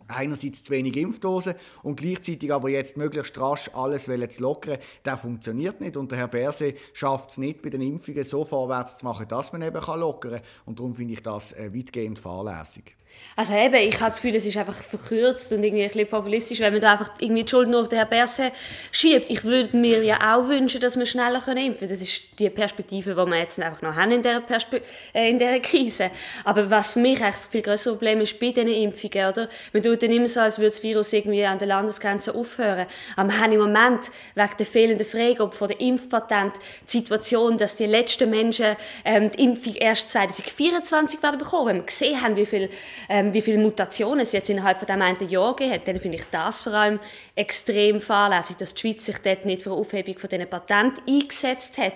einerseits 0.08 0.64
zu 0.64 0.72
wenig 0.72 0.96
Impfdosen 0.98 1.56
und 1.84 1.96
gleichzeitig 1.98 2.52
aber 2.54 2.70
jetzt 2.70 2.98
möglichst 2.98 3.40
rasch 3.40 3.70
alles 3.74 4.06
zu 4.06 4.42
lockern, 4.42 4.78
das 5.04 5.22
funktioniert 5.22 5.82
nicht. 5.82 5.98
Und 5.98 6.12
der 6.12 6.20
Herr 6.20 6.28
Berse 6.28 6.74
schafft 6.94 7.32
es 7.32 7.38
nicht, 7.38 7.62
bei 7.62 7.70
den 7.70 7.82
Impfungen 7.82 8.24
so 8.24 8.46
vorwärts 8.46 9.00
zu 9.00 9.06
machen, 9.06 9.28
dass 9.28 9.52
man 9.54 9.62
eben 9.62 9.82
lockern 9.82 10.32
kann. 10.32 10.42
Und 10.66 10.80
darum 10.80 10.96
finde 10.96 11.14
ich 11.14 11.24
das 11.24 11.54
äh, 11.54 11.74
weitgehend 11.74 12.20
fahrlässig. 12.20 12.96
Also 13.36 13.54
eben, 13.54 13.76
ich 13.76 14.00
habe 14.00 14.12
das 14.12 14.22
Gefühl, 14.22 14.36
es 14.36 14.46
ist 14.46 14.58
einfach 14.58 14.76
verkürzt 14.76 15.52
und 15.54 15.64
irgendwie 15.64 15.84
ein 15.84 15.90
bisschen 15.90 16.08
populistisch, 16.08 16.60
wenn 16.60 16.74
man 16.74 16.82
da 16.82 16.94
einfach 16.94 17.12
irgendwie 17.20 17.44
die 17.44 17.50
Schuld 17.50 17.70
nur 17.70 17.82
auf 17.82 17.90
den 17.90 17.98
Herrn 17.98 18.10
Berse 18.10 18.52
schiebt. 18.92 19.30
Ich 19.30 19.44
würde 19.44 19.76
mir 19.76 20.04
ja 20.04 20.36
auch 20.36 20.48
wünschen, 20.48 20.82
dass 20.82 20.98
wir 20.98 21.06
schneller 21.06 21.46
impfen 21.48 21.78
können. 21.78 21.90
Das 21.90 22.02
ist 22.02 22.40
die 22.40 22.50
Perspektive, 22.50 23.12
die 23.12 23.32
wir 23.32 23.38
jetzt 23.38 23.60
einfach 23.60 23.82
noch 23.82 23.96
haben 23.96 24.12
in 24.12 24.22
dieser, 24.22 24.42
Perspe 24.42 24.82
äh, 25.14 25.30
in 25.30 25.40
dieser 25.40 25.60
Krise. 25.60 26.12
Aber 26.44 26.70
was 26.70 26.92
für 26.92 27.00
mich 27.00 27.22
eigentlich 27.22 27.36
das 27.36 27.48
viel 27.48 27.62
größere 27.62 27.96
Problem 27.96 28.22
ist 28.22 28.40
bei 28.40 28.52
diesen 28.52 28.68
Impfungen, 28.68 29.30
oder? 29.30 29.50
Man 29.74 29.82
tut 29.92 30.04
dann 30.04 30.12
immer 30.12 30.28
so, 30.28 30.40
als 30.40 30.60
würde 30.60 30.72
das 30.72 30.84
Virus 30.84 31.12
irgendwie 31.14 31.46
an 31.46 31.60
der 31.60 31.68
Landesgrenze 31.68 32.34
aufhören. 32.34 32.88
Aber 33.16 33.30
wir 33.30 33.40
haben 33.40 33.52
im 33.52 33.60
Moment 33.60 34.12
wegen 34.36 34.50
der 34.58 34.66
fehlenden 34.66 35.06
Freigabe 35.06 35.52
von 35.52 35.68
der 35.68 35.80
Impfpatent 35.80 36.54
die 36.88 37.00
Situation, 37.00 37.58
dass 37.58 37.76
die 37.76 37.86
letzten 37.86 38.30
Menschen 38.30 38.76
ähm, 39.04 39.32
die 39.32 39.44
Impfung 39.44 39.76
erst 39.76 40.10
2024 40.12 41.22
werden 41.22 41.38
bekommen. 41.38 41.68
Wenn 41.68 41.78
wir 41.78 41.84
gesehen 41.84 42.22
haben, 42.22 42.36
wie 42.36 42.46
viele 42.46 42.70
ähm, 43.10 43.34
wie 43.34 43.42
viele 43.42 43.58
Mutationen 43.58 44.22
es 44.22 44.32
jetzt 44.32 44.50
innerhalb 44.50 44.80
von 44.80 44.88
dem 44.88 45.02
einen 45.02 45.28
Jahr 45.28 45.56
gegeben 45.56 45.76
hat, 45.76 45.88
dann 45.88 46.00
finde 46.00 46.18
ich 46.18 46.26
das 46.32 46.64
vor 46.64 46.74
allem 46.74 47.00
extrem 47.36 48.00
fahrlässig, 48.00 48.58
dass 48.58 48.74
die 48.74 48.82
Schweiz 48.82 49.06
sich 49.06 49.18
dort 49.18 49.46
nicht 49.46 49.62
für 49.62 49.72
eine 49.72 49.80
Aufhebung 49.80 50.18
von 50.18 50.30
diesen 50.30 50.48
Patent 50.48 51.00
eingesetzt 51.08 51.78
hat. 51.78 51.94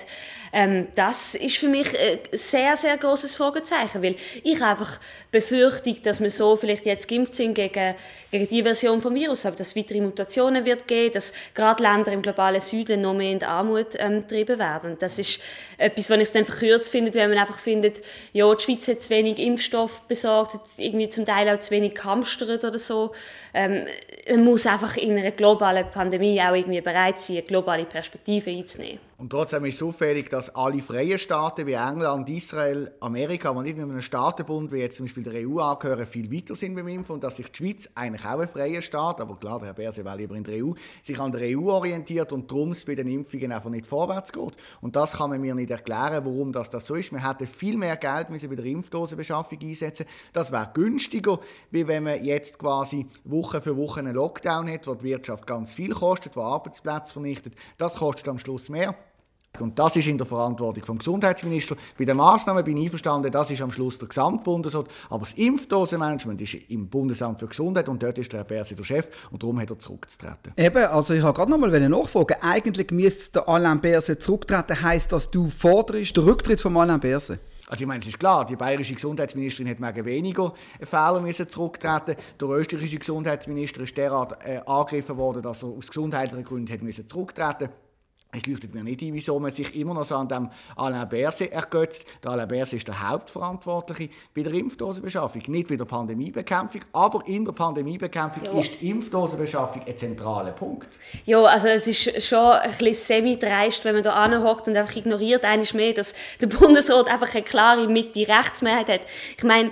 Ähm, 0.51 0.87
das 0.95 1.35
ist 1.35 1.57
für 1.57 1.67
mich 1.67 1.87
ein 1.89 2.19
sehr, 2.31 2.75
sehr 2.77 2.97
großes 2.97 3.35
Fragezeichen, 3.35 4.01
weil 4.01 4.15
ich 4.43 4.61
einfach 4.61 4.99
befürchte, 5.31 5.93
dass 6.01 6.21
wir 6.21 6.29
so 6.29 6.55
vielleicht 6.55 6.85
jetzt 6.85 7.09
geimpft 7.09 7.35
sind 7.35 7.55
gegen, 7.55 7.84
gegen 8.31 8.47
die 8.47 8.63
Version 8.63 9.01
vom 9.01 9.13
Virus, 9.13 9.45
aber 9.45 9.55
dass 9.55 9.69
es 9.69 9.75
weitere 9.75 10.01
Mutationen 10.01 10.65
wird 10.65 10.87
geben, 10.87 11.13
dass 11.13 11.33
gerade 11.53 11.83
Länder 11.83 12.11
im 12.11 12.21
globalen 12.21 12.61
Süden 12.61 13.01
noch 13.01 13.13
mehr 13.13 13.31
in 13.31 13.39
die 13.39 13.45
Armut 13.45 13.89
ähm, 13.97 14.21
getrieben 14.21 14.59
werden. 14.59 14.97
Das 14.99 15.19
ist 15.19 15.39
etwas, 15.77 16.09
was 16.09 16.19
ich 16.19 16.31
dann 16.31 16.45
verkürzt 16.45 16.91
finde, 16.91 17.13
wenn 17.13 17.29
man 17.29 17.39
einfach 17.39 17.59
findet, 17.59 18.01
ja, 18.33 18.53
die 18.53 18.63
Schweiz 18.63 18.87
hat 18.87 19.03
zu 19.03 19.09
wenig 19.09 19.39
Impfstoff 19.39 20.01
besorgt, 20.03 20.59
irgendwie 20.77 21.09
zum 21.09 21.25
Teil 21.25 21.49
auch 21.49 21.59
zu 21.59 21.71
wenig 21.71 21.95
gehamstert 21.95 22.63
oder 22.63 22.79
so. 22.79 23.11
Ähm, 23.53 23.85
man 24.29 24.43
muss 24.43 24.65
einfach 24.65 24.97
in 24.97 25.17
einer 25.17 25.31
globalen 25.31 25.89
Pandemie 25.89 26.41
auch 26.41 26.55
irgendwie 26.55 26.81
bereit 26.81 27.21
sein, 27.21 27.37
eine 27.37 27.45
globale 27.45 27.85
Perspektive 27.85 28.49
einzunehmen. 28.49 28.99
Und 29.17 29.29
trotzdem 29.29 29.63
ist 29.63 29.75
es 29.75 29.83
auffällig, 29.83 30.29
dass 30.29 30.53
alle 30.53 30.81
freien 30.81 31.17
Staaten 31.17 31.65
wie 31.65 31.73
England, 31.73 32.29
Israel, 32.29 32.91
Amerika, 32.99 33.53
die 33.53 33.61
nicht 33.61 33.77
in 33.77 33.83
einem 33.83 34.01
Staatenbund 34.01 34.73
wie 34.73 34.79
jetzt 34.79 34.97
zum 34.97 35.05
Beispiel 35.05 35.23
der 35.23 35.47
EU 35.47 35.59
angehören, 35.59 36.05
viel 36.05 36.29
weiter 36.29 36.53
sind 36.53 36.75
beim 36.75 36.89
Impfen 36.89 37.13
und 37.13 37.23
dass 37.23 37.37
sich 37.37 37.49
die 37.49 37.57
Schweiz 37.57 37.89
eigentlich 37.95 38.25
auch 38.25 38.39
ein 38.39 38.47
freier 38.49 38.81
Staat, 38.81 39.21
aber 39.21 39.37
klar, 39.37 39.59
der 39.59 39.67
Herr 39.67 39.73
Berse 39.73 40.03
will 40.03 40.15
lieber 40.17 40.35
in 40.35 40.43
der 40.43 40.65
EU, 40.65 40.73
sich 41.01 41.17
an 41.17 41.31
der 41.31 41.57
EU 41.57 41.69
orientiert 41.69 42.33
und 42.33 42.51
darum 42.51 42.71
es 42.71 42.83
bei 42.83 42.93
den 42.93 43.07
Impfungen 43.07 43.53
einfach 43.53 43.69
nicht 43.69 43.87
vorwärts 43.87 44.33
geht. 44.33 44.57
Und 44.81 44.97
das 44.97 45.13
kann 45.13 45.29
man 45.29 45.39
mir 45.39 45.55
nicht 45.55 45.71
erklären, 45.71 46.25
warum 46.25 46.51
das, 46.51 46.69
das 46.69 46.85
so 46.85 46.95
ist. 46.95 47.13
Wir 47.13 47.25
hätten 47.25 47.47
viel 47.47 47.77
mehr 47.77 47.95
Geld 47.95 48.29
müssen 48.29 48.49
bei 48.49 48.55
der 48.55 48.65
Impfdosenbeschaffung 48.65 49.59
einsetzen 49.61 50.07
Das 50.33 50.51
wäre 50.51 50.71
günstiger, 50.73 51.39
wie 51.71 51.87
wenn 51.87 52.03
man 52.03 52.21
jetzt 52.21 52.59
quasi 52.59 53.07
Woche 53.23 53.61
für 53.61 53.77
Woche 53.77 54.01
einen 54.01 54.13
Lockdown 54.13 54.69
hat, 54.69 54.87
wo 54.87 54.93
die 54.93 55.05
Wirtschaft 55.05 55.47
ganz 55.47 55.73
viel 55.73 55.93
kostet, 55.93 56.35
wo 56.35 56.41
Arbeitsplätze 56.41 57.13
vernichtet. 57.13 57.53
Das 57.77 57.95
kostet 57.95 58.27
am 58.27 58.39
Schluss 58.39 58.67
mehr. 58.67 58.93
Und 59.61 59.77
das 59.77 59.95
ist 59.95 60.07
in 60.07 60.17
der 60.17 60.27
Verantwortung 60.27 60.83
vom 60.83 60.97
Gesundheitsminister. 60.97 61.75
Bei 61.97 62.05
den 62.05 62.17
Maßnahmen 62.17 62.63
bin 62.63 62.77
ich 62.77 62.85
einverstanden, 62.85 63.31
das 63.31 63.51
ist 63.51 63.61
am 63.61 63.71
Schluss 63.71 63.97
der 63.97 64.07
Gesamtbundesrat. 64.07 64.87
Aber 65.09 65.19
das 65.19 65.33
Impfdosenmanagement 65.33 66.41
ist 66.41 66.55
im 66.69 66.87
Bundesamt 66.87 67.39
für 67.39 67.47
Gesundheit 67.47 67.89
und 67.89 68.01
dort 68.01 68.17
ist 68.17 68.31
der 68.31 68.39
Herr 68.39 68.45
Berse 68.45 68.75
der 68.75 68.83
Chef 68.83 69.07
und 69.31 69.41
darum 69.41 69.59
hat 69.59 69.69
er 69.69 69.79
zurückzutreten. 69.79 70.53
Eben, 70.57 70.85
also 70.85 71.13
ich 71.13 71.23
habe 71.23 71.33
gerade 71.33 71.51
noch 71.51 71.57
mal 71.57 71.89
nachfragen. 71.89 72.37
Eigentlich 72.41 72.91
müsste 72.91 73.39
der 73.39 73.49
Alain 73.49 73.81
Berse 73.81 74.17
zurücktreten, 74.17 74.81
heisst 74.81 75.11
dass 75.11 75.29
du 75.29 75.47
forderst 75.47 76.17
den 76.17 76.23
Rücktritt 76.23 76.61
von 76.61 76.75
Alain 76.77 76.99
Berse? 76.99 77.39
Also 77.67 77.81
ich 77.81 77.87
meine, 77.87 78.01
es 78.01 78.07
ist 78.07 78.19
klar, 78.19 78.45
die 78.45 78.55
bayerische 78.55 78.93
Gesundheitsministerin 78.93 79.69
hat 79.69 79.81
wegen 79.81 80.05
weniger 80.05 80.53
Fehler 80.81 81.19
müssen 81.19 81.49
zurücktreten. 81.49 82.15
Der 82.39 82.47
österreichische 82.49 82.99
Gesundheitsminister 82.99 83.81
ist 83.81 83.97
derart 83.97 84.37
äh, 84.45 84.61
angegriffen 84.65 85.17
worden, 85.17 85.41
dass 85.41 85.63
er 85.63 85.69
aus 85.69 85.87
gesundheitlichen 85.87 86.43
Gründen 86.43 86.71
hat 86.71 86.83
müssen 86.83 87.07
zurücktreten 87.07 87.69
es 88.37 88.45
leuchtet 88.45 88.73
mir 88.73 88.83
nicht 88.83 89.01
ein, 89.01 89.13
wieso 89.13 89.39
man 89.39 89.51
sich 89.51 89.75
immer 89.75 89.93
noch 89.93 90.05
so 90.05 90.15
an 90.15 90.27
dem 90.27 90.49
Alain 90.75 91.07
Berset 91.07 91.51
ergötzt. 91.51 92.05
Der 92.23 92.31
Alain 92.31 92.47
Berset 92.47 92.77
ist 92.77 92.87
der 92.87 93.07
Hauptverantwortliche 93.09 94.09
bei 94.33 94.43
der 94.43 94.53
Impfdosenbeschaffung, 94.53 95.41
nicht 95.47 95.67
bei 95.67 95.75
der 95.75 95.85
Pandemiebekämpfung, 95.85 96.81
aber 96.93 97.25
in 97.27 97.45
der 97.45 97.53
Pandemiebekämpfung 97.53 98.43
ja. 98.43 98.59
ist 98.59 98.81
die 98.81 98.89
Impfdosenbeschaffung 98.89 99.83
ein 99.85 99.97
zentraler 99.97 100.51
Punkt. 100.51 100.89
Ja, 101.25 101.43
also 101.43 101.67
es 101.67 101.87
ist 101.87 102.23
schon 102.23 102.51
ein 102.53 102.71
bisschen 102.71 102.93
semi-dreist, 102.93 103.85
wenn 103.85 103.95
man 103.95 104.03
da 104.03 104.13
anhockt 104.13 104.67
und 104.67 104.75
einfach 104.75 104.95
ignoriert, 104.95 105.43
eines 105.45 105.73
mehr, 105.73 105.93
dass 105.93 106.13
der 106.41 106.47
Bundesrat 106.47 107.07
einfach 107.07 107.33
eine 107.33 107.43
klare 107.43 107.87
Mitte-Rechtsmehrheit 107.87 108.89
hat. 108.89 109.01
Ich 109.37 109.43
meine, 109.43 109.71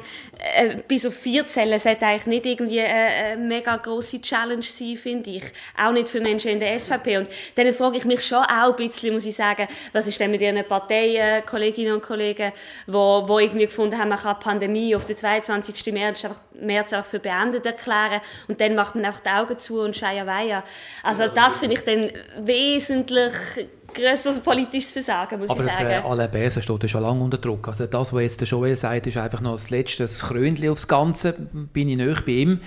äh, 0.56 0.78
bis 0.88 1.06
auf 1.06 1.14
vier 1.14 1.48
Zellen 1.48 1.80
sollte 1.80 2.06
eigentlich 2.06 2.26
nicht 2.26 2.46
irgendwie 2.46 2.82
eine, 2.82 2.94
eine 2.94 3.42
mega 3.42 3.78
grosse 3.78 4.22
Challenge 4.22 4.64
sein, 4.64 4.96
finde 4.98 5.30
ich. 5.30 5.44
Auch 5.78 5.92
nicht 5.92 6.10
für 6.10 6.22
Menschen 6.22 6.52
in 6.52 6.60
der 6.60 6.78
SVP. 6.78 7.18
Und 7.18 7.30
dann 7.56 7.74
frage 7.74 7.98
ich 7.98 8.06
mich 8.06 8.26
schon 8.26 8.44
auch 8.54 8.72
ein 8.72 8.76
bisschen, 8.76 9.14
muss 9.14 9.26
ich 9.26 9.36
sagen, 9.36 9.68
was 9.92 10.08
ist 10.08 10.20
denn 10.20 10.32
mit 10.32 10.42
ihren 10.42 10.64
Parteien, 10.66 11.46
Kolleginnen 11.46 11.94
und 11.94 12.04
Kollegen, 12.04 12.52
wo, 12.88 13.24
wo 13.28 13.40
irgendwie 13.40 13.66
gefunden 13.66 13.98
haben, 13.98 14.10
man 14.10 14.20
kann 14.20 14.36
die 14.40 14.44
Pandemie 14.44 14.96
auf 14.96 15.06
den 15.06 15.18
22. 15.18 15.94
März 15.94 16.26
einfach, 16.26 16.40
März 16.60 16.94
einfach 16.94 17.10
für 17.10 17.20
beendet 17.20 17.66
erklären 17.66 18.22
und 18.48 18.60
dann 18.62 18.76
macht 18.76 18.96
man 18.96 19.06
einfach 19.06 19.20
die 19.22 19.30
Augen 19.30 19.58
zu 19.58 19.82
und 19.82 19.96
scheier 19.96 20.26
weia. 20.28 20.64
Also 21.04 21.28
das 21.28 21.60
finde 21.60 21.76
ich 21.76 21.84
dann 21.84 22.12
wesentlich 22.46 23.34
grösseres 23.94 24.40
politisches 24.40 24.92
Versagen, 24.92 25.40
muss 25.40 25.50
Aber 25.50 25.60
ich 25.60 25.66
sagen. 25.66 25.86
Aber 25.86 26.10
Alain 26.12 26.32
Berset 26.32 26.64
steht 26.64 26.84
ja 26.84 26.90
schon 26.90 27.04
lange 27.04 27.24
unter 27.24 27.38
Druck. 27.38 27.68
Also 27.68 27.86
das, 27.86 28.12
was 28.12 28.22
jetzt 28.22 28.42
der 28.42 28.48
Joel 28.48 28.76
sagt, 28.76 29.08
ist 29.08 29.18
einfach 29.18 29.42
noch 29.42 29.54
das 29.54 29.70
letzte 29.70 30.06
Krönchen 30.08 30.70
aufs 30.70 30.88
Ganze. 30.88 31.34
Bin 31.34 31.90
ich 31.90 31.98
nicht 31.98 32.26
bei 32.26 32.32
ihm. 32.32 32.62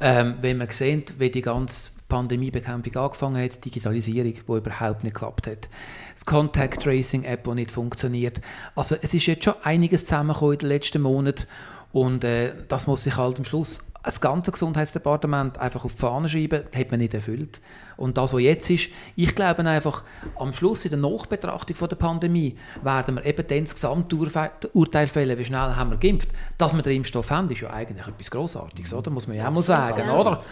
Ähm, 0.00 0.36
wenn 0.40 0.58
man 0.58 0.70
sieht, 0.70 1.18
wie 1.18 1.30
die 1.30 1.42
ganze 1.42 1.90
Pandemiebekämpfung 2.10 2.94
angefangen 2.96 3.42
hat, 3.42 3.64
Digitalisierung, 3.64 4.34
die 4.34 4.52
überhaupt 4.52 5.02
nicht 5.02 5.14
geklappt 5.14 5.46
hat. 5.46 5.70
Das 6.12 6.26
Contact 6.26 6.82
Tracing 6.82 7.24
App, 7.24 7.44
die 7.44 7.54
nicht 7.54 7.70
funktioniert. 7.70 8.42
Also 8.74 8.96
es 9.00 9.14
ist 9.14 9.24
jetzt 9.24 9.44
schon 9.44 9.54
einiges 9.62 10.04
zusammengekommen 10.04 10.52
in 10.52 10.58
den 10.58 10.68
letzten 10.68 11.00
Monaten 11.00 11.46
und 11.92 12.24
äh, 12.24 12.52
das 12.68 12.86
muss 12.86 13.04
sich 13.04 13.16
halt 13.16 13.38
am 13.38 13.44
Schluss 13.44 13.90
das 14.02 14.20
ganze 14.20 14.50
Gesundheitsdepartement 14.50 15.58
einfach 15.58 15.84
auf 15.84 15.94
die 15.94 16.00
Fahne 16.00 16.28
schreiben, 16.28 16.64
das 16.70 16.80
hat 16.80 16.90
man 16.90 17.00
nicht 17.00 17.12
erfüllt. 17.12 17.60
Und 17.98 18.16
das, 18.16 18.32
was 18.32 18.40
jetzt 18.40 18.70
ist, 18.70 18.88
ich 19.14 19.34
glaube 19.34 19.62
einfach, 19.66 20.02
am 20.36 20.54
Schluss 20.54 20.86
in 20.86 20.90
der 20.90 21.00
Nachbetrachtung 21.00 21.76
von 21.76 21.88
der 21.88 21.96
Pandemie 21.96 22.56
werden 22.82 23.16
wir 23.16 23.26
eben 23.26 23.46
dann 23.46 23.64
das 23.64 23.74
Gesamturteil 23.74 25.08
fällen, 25.08 25.38
wie 25.38 25.44
schnell 25.44 25.76
haben 25.76 25.90
wir 25.90 25.98
geimpft. 25.98 26.30
Dass 26.56 26.72
wir 26.72 26.82
den 26.82 26.96
Impfstoff 26.96 27.30
haben, 27.30 27.50
ist 27.50 27.60
ja 27.60 27.70
eigentlich 27.70 28.06
etwas 28.06 28.30
Grossartiges, 28.30 28.94
oder? 28.94 29.10
Muss 29.10 29.28
man 29.28 29.36
ja 29.36 29.48
auch 29.48 29.52
mal 29.52 29.60
sagen, 29.60 30.04
ja. 30.06 30.18
oder? 30.18 30.42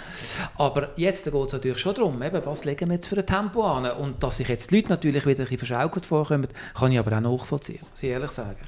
Aber 0.59 0.90
jetzt 0.97 1.25
geht 1.25 1.35
es 1.35 1.52
natürlich 1.52 1.78
schon 1.78 1.95
darum, 1.95 2.23
eben, 2.23 2.45
was 2.45 2.66
legen 2.66 2.90
wir 2.90 2.97
jetzt 2.97 3.07
für 3.07 3.16
ein 3.16 3.26
Tempo 3.26 3.62
an? 3.62 3.90
Und 3.92 4.23
dass 4.23 4.37
sich 4.37 4.49
jetzt 4.49 4.71
die 4.71 4.76
Leute 4.76 4.90
natürlich 4.90 5.25
wieder 5.25 5.45
ein 5.45 5.49
bisschen 5.49 5.59
verschaukelt 5.59 6.04
vorkommen, 6.04 6.49
kann 6.75 6.92
ich 6.92 6.99
aber 6.99 7.16
auch 7.16 7.21
nachvollziehen, 7.21 7.80
muss 7.90 8.02
ich 8.02 8.11
ehrlich 8.11 8.30
sagen. 8.30 8.59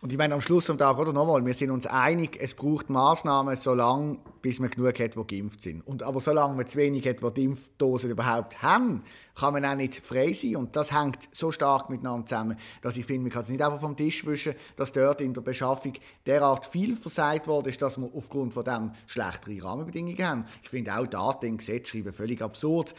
Und 0.00 0.12
ich 0.12 0.18
meine, 0.18 0.32
am 0.32 0.40
Schluss 0.40 0.66
vom 0.66 0.78
Tag, 0.78 0.96
oder 0.96 1.12
nochmal, 1.12 1.44
wir 1.44 1.54
sind 1.54 1.72
uns 1.72 1.84
einig, 1.84 2.38
es 2.40 2.54
braucht 2.54 2.88
Maßnahmen, 2.88 3.56
solange, 3.56 4.18
bis 4.42 4.60
man 4.60 4.70
genug 4.70 4.96
hat, 5.00 5.16
die 5.16 5.36
geimpft 5.36 5.60
sind. 5.62 5.84
Und 5.84 6.04
aber 6.04 6.20
solange 6.20 6.54
man 6.54 6.68
zu 6.68 6.78
wenig 6.78 7.04
hat, 7.04 7.16
die 7.36 7.42
Impfdosen 7.42 8.10
überhaupt 8.10 8.62
haben, 8.62 9.02
kann 9.34 9.54
man 9.54 9.64
auch 9.64 9.74
nicht 9.74 9.96
frei 9.96 10.32
sein. 10.34 10.54
Und 10.54 10.76
das 10.76 10.92
hängt 10.92 11.28
so 11.32 11.50
stark 11.50 11.90
miteinander 11.90 12.26
zusammen, 12.26 12.56
dass 12.80 12.96
ich 12.96 13.06
finde, 13.06 13.22
man 13.22 13.32
kann 13.32 13.42
es 13.42 13.48
nicht 13.48 13.60
einfach 13.60 13.80
vom 13.80 13.96
Tisch 13.96 14.24
wischen, 14.24 14.54
dass 14.76 14.92
dort 14.92 15.20
in 15.20 15.34
der 15.34 15.40
Beschaffung 15.40 15.94
derart 16.26 16.66
viel 16.66 16.94
versagt 16.94 17.48
worden 17.48 17.66
ist, 17.66 17.82
dass 17.82 17.98
wir 17.98 18.08
aufgrund 18.14 18.54
von 18.54 18.62
dem 18.62 18.92
schlechtere 19.08 19.64
Rahmenbedingungen 19.64 20.24
haben. 20.24 20.44
Ich 20.62 20.68
finde 20.68 20.96
auch 20.96 21.08
Daten 21.08 21.46
im 21.46 21.56
Gesetz 21.56 21.88
schreiben 21.88 22.12
völlig 22.12 22.40
absurd. 22.40 22.94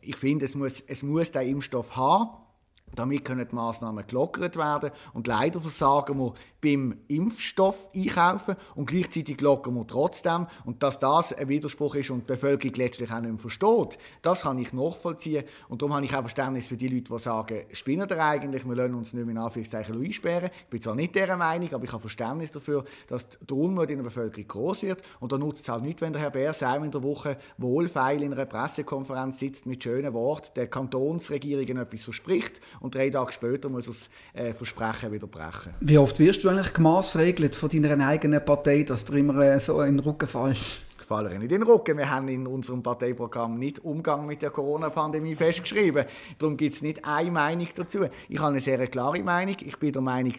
Ich 0.00 0.16
finde, 0.16 0.44
es 0.44 0.54
muss, 0.54 0.80
es 0.86 1.02
muss 1.02 1.32
den 1.32 1.48
Impfstoff 1.48 1.96
haben 1.96 2.46
damit 2.98 3.24
können 3.24 3.46
die 3.48 3.54
Massnahmen 3.54 4.06
gelockert 4.06 4.56
werden. 4.56 4.90
Und 5.12 5.26
leider 5.26 5.60
versagen 5.60 6.18
wir 6.18 6.34
beim 6.60 6.98
Impfstoff 7.08 7.88
einkaufen 7.94 8.56
und 8.74 8.86
gleichzeitig 8.86 9.40
lockern 9.40 9.74
wir 9.74 9.86
trotzdem. 9.86 10.46
Und 10.64 10.82
dass 10.82 10.98
das 10.98 11.32
ein 11.32 11.48
Widerspruch 11.48 11.94
ist 11.94 12.10
und 12.10 12.20
die 12.20 12.32
Bevölkerung 12.32 12.74
letztlich 12.76 13.10
auch 13.12 13.20
nicht 13.20 13.30
mehr 13.30 13.38
versteht, 13.38 13.98
das 14.22 14.42
kann 14.42 14.58
ich 14.58 14.72
nachvollziehen. 14.72 15.44
Und 15.68 15.82
darum 15.82 15.94
habe 15.94 16.04
ich 16.04 16.14
auch 16.14 16.20
Verständnis 16.20 16.66
für 16.66 16.76
die 16.76 16.88
Leute, 16.88 17.12
die 17.12 17.18
sagen, 17.18 17.60
spinnen 17.72 18.08
ihr 18.08 18.24
eigentlich, 18.24 18.66
wir 18.66 18.74
lassen 18.74 18.94
uns 18.94 19.12
nicht 19.12 19.24
mehr 19.24 19.34
in 19.34 19.40
Anführungszeichen 19.40 20.02
einsperren. 20.02 20.50
Ich 20.64 20.70
bin 20.70 20.82
zwar 20.82 20.94
nicht 20.94 21.14
dieser 21.14 21.36
Meinung, 21.36 21.72
aber 21.72 21.84
ich 21.84 21.92
habe 21.92 22.00
Verständnis 22.00 22.52
dafür, 22.52 22.84
dass 23.06 23.28
der 23.28 23.56
Unmut 23.56 23.90
in 23.90 23.98
der 23.98 24.04
Bevölkerung 24.04 24.48
groß 24.48 24.82
wird. 24.82 25.02
Und 25.20 25.32
da 25.32 25.38
nutzt 25.38 25.62
es 25.62 25.68
halt 25.68 25.82
nicht, 25.82 26.00
wenn 26.00 26.12
der 26.12 26.22
Herr 26.22 26.30
Bär 26.30 26.54
in 26.82 26.90
der 26.90 27.02
Woche 27.02 27.36
wohlfeil 27.58 28.22
in 28.22 28.32
einer 28.32 28.46
Pressekonferenz 28.46 29.38
sitzt 29.38 29.66
mit 29.66 29.82
schönen 29.82 30.12
Worten, 30.14 30.48
der 30.56 30.66
Kantonsregierung 30.66 31.76
etwas 31.76 32.02
verspricht 32.02 32.60
und 32.86 32.94
drei 32.94 33.10
Tage 33.10 33.32
später 33.32 33.68
muss 33.68 33.86
er 33.86 33.92
das 33.92 34.08
äh, 34.32 34.54
Versprechen 34.54 35.12
wieder 35.12 35.26
brechen. 35.26 35.74
Wie 35.80 35.98
oft 35.98 36.18
wirst 36.18 36.42
du 36.42 36.48
eigentlich 36.48 36.72
gemaßregelt 36.72 37.54
von 37.54 37.68
deiner 37.68 38.08
eigenen 38.08 38.44
Partei, 38.44 38.82
dass 38.82 39.04
du 39.04 39.14
immer 39.14 39.38
äh, 39.42 39.60
so 39.60 39.80
in 39.82 39.96
den 39.96 40.00
Rücken 40.00 40.26
fällst? 40.26 40.80
fallen 41.06 41.38
nicht 41.38 41.52
in 41.52 41.60
den 41.60 41.62
Rücken. 41.62 41.96
Wir 41.96 42.10
haben 42.10 42.28
in 42.28 42.46
unserem 42.46 42.82
Parteiprogramm 42.82 43.58
nicht 43.58 43.84
Umgang 43.84 44.26
mit 44.26 44.42
der 44.42 44.50
Corona-Pandemie 44.50 45.36
festgeschrieben. 45.36 46.04
Darum 46.38 46.56
gibt 46.56 46.74
es 46.74 46.82
nicht 46.82 47.04
eine 47.04 47.30
Meinung 47.30 47.68
dazu. 47.74 48.06
Ich 48.28 48.38
habe 48.38 48.50
eine 48.50 48.60
sehr 48.60 48.84
klare 48.88 49.22
Meinung. 49.22 49.56
Ich 49.60 49.78
bin 49.78 49.92
der 49.92 50.02
Meinung, 50.02 50.34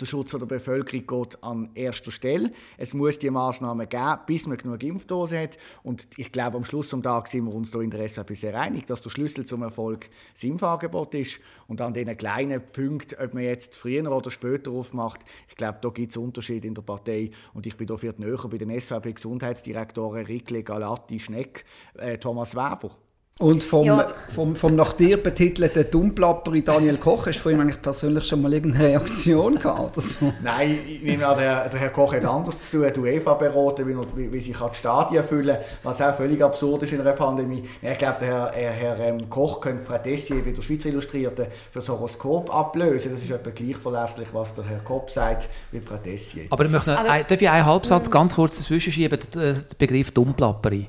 der 0.00 0.06
Schutz 0.06 0.30
der 0.30 0.38
Bevölkerung 0.38 1.06
geht 1.06 1.42
an 1.42 1.70
erster 1.74 2.10
Stelle. 2.10 2.52
Es 2.76 2.94
muss 2.94 3.18
die 3.18 3.30
Maßnahmen 3.30 3.88
geben, 3.88 4.18
bis 4.26 4.46
man 4.46 4.56
genug 4.56 4.82
Impfdosen 4.82 5.38
hat. 5.38 5.58
Und 5.82 6.08
ich 6.16 6.32
glaube, 6.32 6.56
am 6.56 6.64
Schluss 6.64 6.90
des 6.90 7.00
Tages 7.02 7.32
sind 7.32 7.46
wir 7.46 7.54
uns 7.54 7.70
da 7.70 7.80
in 7.80 7.90
der 7.90 8.08
SVP 8.08 8.34
sehr 8.34 8.58
einig, 8.58 8.86
dass 8.86 9.02
der 9.02 9.10
Schlüssel 9.10 9.44
zum 9.44 9.62
Erfolg 9.62 10.08
das 10.34 10.44
Impfangebot 10.44 11.14
ist. 11.14 11.40
Und 11.68 11.80
an 11.80 11.94
diesen 11.94 12.16
kleinen 12.16 12.62
Punkten, 12.72 13.16
ob 13.22 13.34
man 13.34 13.44
jetzt 13.44 13.74
früher 13.74 14.10
oder 14.10 14.30
später 14.30 14.70
aufmacht, 14.70 15.20
ich 15.48 15.56
glaube, 15.56 15.78
da 15.80 15.88
gibt 15.88 16.12
es 16.12 16.16
Unterschiede 16.16 16.66
in 16.66 16.74
der 16.74 16.82
Partei. 16.82 17.30
Und 17.54 17.66
ich 17.66 17.76
bin 17.76 17.86
da 17.86 17.96
viel 17.96 18.14
näher 18.18 18.48
bei 18.48 18.58
den 18.58 18.78
SVP-Gesundheitsdirektoren 18.78 20.26
Rikle, 20.26 20.62
Galatti, 20.62 21.18
Schneck, 21.18 21.64
äh, 21.94 22.18
Thomas 22.18 22.54
Weber. 22.54 22.90
Und 23.38 23.62
vom, 23.62 23.84
ja. 23.84 24.14
vom, 24.34 24.56
vom 24.56 24.74
nach 24.76 24.94
dir 24.94 25.22
betitelten 25.22 25.90
Dummplapperi 25.90 26.64
Daniel 26.64 26.96
Koch, 26.96 27.26
hast 27.26 27.36
du 27.36 27.42
von 27.42 27.52
ihm 27.52 27.60
eigentlich 27.60 27.82
persönlich 27.82 28.24
schon 28.24 28.40
mal 28.40 28.50
irgendeine 28.50 28.86
Reaktion 28.86 29.58
gehabt? 29.58 29.98
Oder 29.98 30.06
so? 30.06 30.32
Nein, 30.42 30.78
ich 30.88 31.02
nehme 31.02 31.26
an, 31.26 31.36
der, 31.36 31.68
der 31.68 31.80
Herr 31.80 31.90
Koch 31.90 32.14
hat 32.14 32.24
anders 32.24 32.64
zu 32.64 32.78
tun, 32.78 32.86
hat 32.86 32.96
UEFA 32.96 33.34
beraten, 33.34 33.86
wie, 33.86 34.32
wie, 34.32 34.40
sich 34.40 34.56
die 34.56 34.74
Stadien 34.74 35.22
füllen 35.22 35.58
was 35.82 36.00
auch 36.00 36.14
völlig 36.14 36.42
absurd 36.42 36.84
ist 36.84 36.94
in 36.94 37.02
einer 37.02 37.12
Pandemie. 37.12 37.62
Ich 37.82 37.98
glaube, 37.98 38.16
der 38.20 38.52
Herr, 38.54 38.70
Herr 38.72 39.00
ähm, 39.00 39.18
Koch 39.28 39.60
könnte 39.60 39.84
Frau 39.84 39.98
Dessier, 39.98 40.42
wie 40.42 40.52
der 40.54 40.62
Schweizer 40.62 40.88
Illustrierte, 40.88 41.48
für 41.72 41.80
das 41.80 41.90
Horoskop 41.90 42.54
ablösen. 42.54 43.12
Das 43.12 43.20
ist 43.20 43.30
etwa 43.30 43.50
gleich 43.50 43.76
verlässlich, 43.76 44.28
was 44.32 44.54
der 44.54 44.64
Herr 44.64 44.80
Kopp 44.80 45.10
sagt, 45.10 45.50
wie 45.72 45.80
Frau 45.80 45.96
Dessier. 45.96 46.46
Aber 46.48 46.64
ich 46.64 46.70
möchte 46.70 46.90
noch, 46.90 47.00
Aber, 47.00 47.22
darf 47.22 47.42
ich 47.42 47.50
einen 47.50 47.66
Halbsatz 47.66 48.10
ganz 48.10 48.34
kurz 48.34 48.56
dazwischen 48.56 48.94
schieben, 48.94 49.18
den 49.34 49.62
Begriff 49.76 50.10
Dummplapperi? 50.12 50.88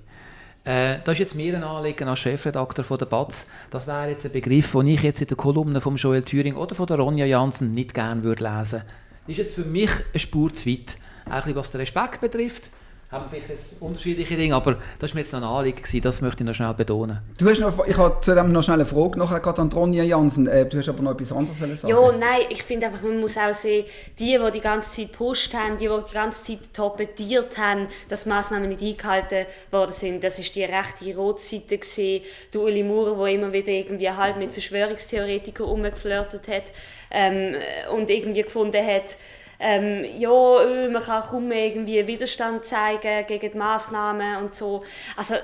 Äh, 0.67 0.99
das 1.05 1.13
ist 1.13 1.19
jetzt 1.19 1.35
mir 1.35 1.55
ein 1.55 1.63
Anliegen 1.63 2.09
als 2.09 2.19
Chefredakteur 2.19 2.83
von 2.83 2.97
der 2.97 3.05
BATS. 3.05 3.47
Das 3.69 3.87
wäre 3.87 4.09
jetzt 4.09 4.25
ein 4.25 4.33
Begriff, 4.33 4.73
den 4.73 4.87
ich 4.87 5.01
jetzt 5.01 5.21
in 5.21 5.27
der 5.27 5.37
Kolumne 5.37 5.79
von 5.79 5.95
Joel 5.95 6.23
Thüring 6.23 6.55
oder 6.55 6.75
von 6.75 6.85
der 6.87 6.97
Ronja 6.97 7.25
Jansen 7.25 7.69
nicht 7.69 7.93
gerne 7.93 8.21
würde 8.23 8.43
lesen 8.43 8.81
würde. 8.81 8.85
Das 9.27 9.29
ist 9.29 9.37
jetzt 9.37 9.55
für 9.55 9.63
mich 9.63 9.91
eine 10.11 10.19
Spur 10.19 10.53
zu 10.53 10.69
weit. 10.69 10.97
Auch 11.29 11.55
was 11.55 11.71
den 11.71 11.79
Respekt 11.79 12.19
betrifft 12.19 12.69
haben 13.09 13.25
vielleicht 13.29 13.47
unterschiedliche 13.79 14.35
Dinge, 14.35 14.53
aber 14.53 14.77
das 14.99 15.11
war 15.11 15.15
mir 15.15 15.21
jetzt 15.21 15.31
noch 15.31 15.39
ein 15.39 15.45
Anliegen, 15.45 15.77
gewesen, 15.77 16.01
das 16.01 16.19
möchte 16.19 16.43
ich 16.43 16.47
noch 16.47 16.53
schnell 16.53 16.73
betonen. 16.73 17.19
Du 17.37 17.47
hast 17.49 17.61
noch, 17.61 17.87
ich 17.87 17.95
habe 17.95 18.19
zu 18.19 18.35
dem 18.35 18.51
noch 18.51 18.63
schnell 18.63 18.81
eine 18.81 18.85
Frage 18.85 19.17
nachher 19.17 19.39
gerade 19.39 19.61
an 19.61 19.71
Ronja 19.71 20.03
Jansen. 20.03 20.47
Äh, 20.47 20.65
du 20.65 20.77
hast 20.77 20.89
aber 20.89 21.01
noch 21.01 21.11
etwas 21.11 21.31
anderes 21.31 21.57
sagen. 21.57 21.87
Ja, 21.87 22.11
nein, 22.11 22.41
ich 22.49 22.63
finde 22.63 22.87
einfach, 22.87 23.01
man 23.03 23.21
muss 23.21 23.37
auch 23.37 23.53
sehen, 23.53 23.85
die, 24.19 24.37
die 24.37 24.51
die 24.51 24.59
ganze 24.59 24.91
Zeit 24.91 25.11
gepusht 25.13 25.53
haben, 25.53 25.77
die, 25.77 25.87
die 25.87 26.01
die 26.09 26.13
ganze 26.13 26.43
Zeit 26.43 26.73
torpediert 26.73 27.57
haben, 27.57 27.87
dass 28.09 28.25
Massnahmen 28.25 28.67
nicht 28.67 28.81
eingehalten 28.81 29.45
worden 29.71 29.91
sind, 29.91 30.21
das 30.21 30.37
ist 30.39 30.53
die 30.55 30.65
rechte 30.65 31.15
Rotseite 31.15 31.77
gesehen, 31.77 32.23
du 32.51 32.65
Uli 32.65 32.83
Maurer, 32.83 33.15
der 33.23 33.33
immer 33.33 33.53
wieder 33.53 33.69
irgendwie 33.71 34.09
halb 34.09 34.37
mit 34.37 34.51
Verschwörungstheoretikern 34.51 35.65
umgeflirtet 35.65 36.49
hat 36.49 36.63
ähm, 37.11 37.55
und 37.95 38.09
irgendwie 38.09 38.41
gefunden 38.41 38.85
hat, 38.85 39.15
ähm, 39.59 40.05
ja, 40.17 40.61
äh, 40.61 40.89
man 40.89 41.03
kann 41.03 41.23
kaum 41.23 41.47
mehr 41.47 41.67
irgendwie 41.67 42.05
Widerstand 42.05 42.65
zeigen 42.65 43.25
gegen 43.27 43.51
die 43.51 43.57
Massnahmen 43.57 44.37
und 44.37 44.53
so. 44.53 44.83
Also, 45.15 45.35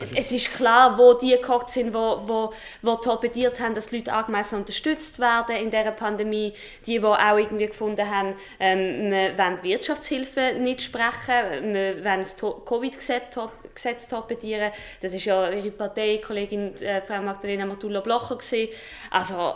also 0.00 0.14
es 0.16 0.32
ist 0.32 0.54
klar, 0.54 0.96
wo 0.96 1.12
die 1.12 1.32
gekocht 1.32 1.70
sind, 1.70 1.92
wo, 1.92 2.22
wo, 2.24 2.52
wo 2.80 2.96
torpediert 2.96 3.60
haben, 3.60 3.74
dass 3.74 3.88
die 3.88 3.98
Leute 3.98 4.12
angemessen 4.12 4.58
unterstützt 4.58 5.18
werden 5.18 5.56
in 5.56 5.70
dieser 5.70 5.90
Pandemie. 5.90 6.54
Die, 6.86 6.98
die 6.98 7.04
auch 7.04 7.36
irgendwie 7.36 7.66
gefunden 7.66 8.08
haben, 8.08 8.34
ähm, 8.58 9.10
wir 9.10 9.36
wollen 9.36 9.58
die 9.62 9.68
Wirtschaftshilfe 9.68 10.54
nicht 10.58 10.80
sprechen, 10.80 11.74
wir 11.74 12.02
wollen 12.02 12.20
das 12.20 12.36
Covid-Gesetz 12.38 14.08
torpedieren. 14.08 14.72
Das 15.02 15.12
ist 15.12 15.26
ja 15.26 15.50
ihre 15.50 15.70
Parteikollegin 15.70 16.76
äh, 16.76 17.02
Frau 17.02 17.20
Magdalena 17.20 17.66
Matula-Blocher. 17.66 18.38
Also, 19.10 19.54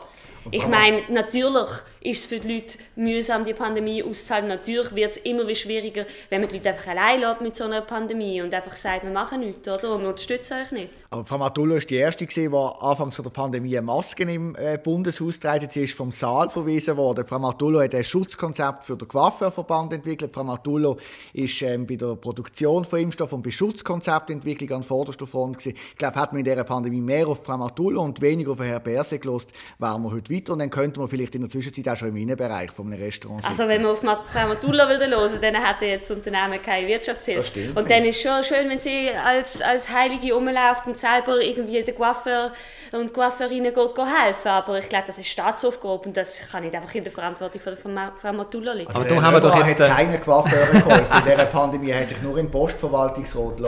ich 0.50 0.67
meine, 0.67 1.05
natürlich 1.09 1.69
ist 2.04 2.20
es 2.20 2.26
für 2.26 2.38
die 2.38 2.54
Leute 2.54 2.78
mühsam, 2.96 3.46
die 3.46 3.54
Pandemie 3.54 4.02
auszuhalten. 4.02 4.49
Natürlich 4.49 4.94
wird 4.94 5.12
es 5.12 5.16
immer 5.18 5.52
schwieriger, 5.54 6.04
wenn 6.28 6.42
man 6.42 6.50
die 6.50 6.56
Leute 6.56 6.68
einfach 6.68 6.88
allein 6.88 7.20
lässt 7.20 7.40
mit 7.40 7.56
so 7.56 7.64
einer 7.64 7.80
Pandemie 7.80 8.42
und 8.42 8.52
einfach 8.52 8.76
sagt, 8.76 9.04
wir 9.04 9.11
machen 9.11 9.40
nichts, 9.40 9.66
oder? 9.66 9.94
Und 9.94 10.02
wir 10.02 10.08
unterstützen 10.11 10.58
euch 10.62 10.70
nicht. 10.70 10.90
Aber 11.11 11.25
Frau 11.25 11.38
Matullo 11.38 11.75
war 11.75 11.80
die 11.80 11.96
Erste, 11.96 12.26
die 12.26 12.49
anfangs 12.49 13.16
der 13.16 13.30
Pandemie 13.30 13.80
Masken 13.80 14.28
im 14.28 14.54
äh, 14.56 14.76
Bundeshaus 14.76 15.40
trägt. 15.40 15.73
Sie 15.73 15.84
ist 15.84 15.94
vom 15.94 16.12
Saal 16.12 16.50
verwiesen 16.50 16.94
worden. 16.99 17.26
Frau 17.26 17.38
Matullo 17.38 17.80
hat 17.80 17.94
ein 17.94 18.04
Schutzkonzept 18.04 18.84
für 18.84 18.96
den 18.96 19.08
Coiffeurverband 19.08 19.94
entwickelt. 19.94 20.30
Frau 20.34 20.44
Matullo 20.44 20.99
ist 21.32 21.62
ähm, 21.62 21.87
bei 21.87 21.96
der 21.96 22.16
Produktion 22.16 22.84
von 22.84 23.00
Impfstoff 23.00 23.32
und 23.32 23.42
bei 23.42 23.50
Schutzkonzeptentwicklung 23.50 24.70
an 24.73 24.82
vorderster 24.82 25.26
Front 25.26 25.58
gewesen. 25.58 25.78
Ich 25.92 25.96
glaube, 25.96 26.20
hat 26.20 26.32
man 26.32 26.40
in 26.40 26.44
dieser 26.44 26.64
Pandemie 26.64 27.00
mehr 27.00 27.26
auf 27.28 27.42
Frau 27.42 27.56
Matullo 27.56 28.02
und 28.02 28.20
weniger 28.20 28.52
auf 28.52 28.58
Herrn 28.58 28.82
Berse 28.82 29.18
gelost, 29.18 29.52
wären 29.78 30.02
wir 30.02 30.12
heute 30.12 30.34
weiter 30.34 30.52
und 30.52 30.58
dann 30.58 30.70
könnte 30.70 31.00
man 31.00 31.08
vielleicht 31.08 31.34
in 31.34 31.40
der 31.40 31.50
Zwischenzeit 31.50 31.94
auch 31.95 31.99
schon 31.99 32.09
im 32.09 32.17
Innenbereich 32.17 32.71
von 32.71 32.87
einem 32.87 33.03
Restaurant 33.03 33.43
sitzen. 33.43 33.61
Also 33.61 33.73
wenn 33.73 33.83
wir 33.83 33.91
auf 33.91 34.01
Frau 34.01 34.49
Matullo 34.49 34.87
hören 34.87 35.11
würden, 35.11 35.41
dann 35.41 35.55
hätte 35.55 35.87
jetzt 35.87 36.11
das 36.11 36.17
Unternehmen 36.17 36.61
keine 36.63 36.87
Wirtschaftshilfe. 36.89 37.73
Und 37.75 37.91
dann 37.91 38.05
ist 38.05 38.17
es 38.17 38.23
schon 38.23 38.43
schön, 38.43 38.69
wenn 38.69 38.79
sie 38.79 39.11
als, 39.11 39.63
als 39.63 39.89
Heilige 39.89 40.35
rumläuft 40.35 40.87
und 40.87 40.99
selber 40.99 41.41
irgendwie 41.41 41.83
den 41.83 41.95
Coiffeur 41.95 42.53
und 42.93 43.13
Coiffeurinnen 43.13 43.73
geht, 43.75 43.95
geht 43.95 44.07
helfen. 44.07 44.49
Aber 44.49 44.79
ich 44.79 44.89
glaube, 44.89 45.05
das 45.07 45.19
ist 45.19 45.29
Staatsaufgabe 45.29 46.07
und 46.07 46.17
das 46.17 46.41
kann 46.51 46.65
nicht 46.65 46.75
einfach 46.75 46.95
in 46.95 47.05
der 47.05 47.13
Verantwortung 47.13 47.61
von 47.61 47.95
der 47.95 48.13
Frau 48.21 48.33
Matullo 48.33 48.73
liegen. 48.73 48.89
Also 48.89 49.01
aber 49.01 49.09
da 49.09 49.23
haben 49.23 49.35
wir 49.35 49.41
doch 49.41 49.67
jetzt... 49.67 49.81
hat 49.81 49.97
keine 49.97 50.21
Coiffeure 50.21 50.73
geholfen. 50.73 51.19
In 51.19 51.25
dieser 51.25 51.47
Pandemie 51.47 51.93
hat 51.93 52.09
sich 52.09 52.23
nur 52.23 52.37
im 52.39 52.51
Postverwaltungsrat 52.51 53.61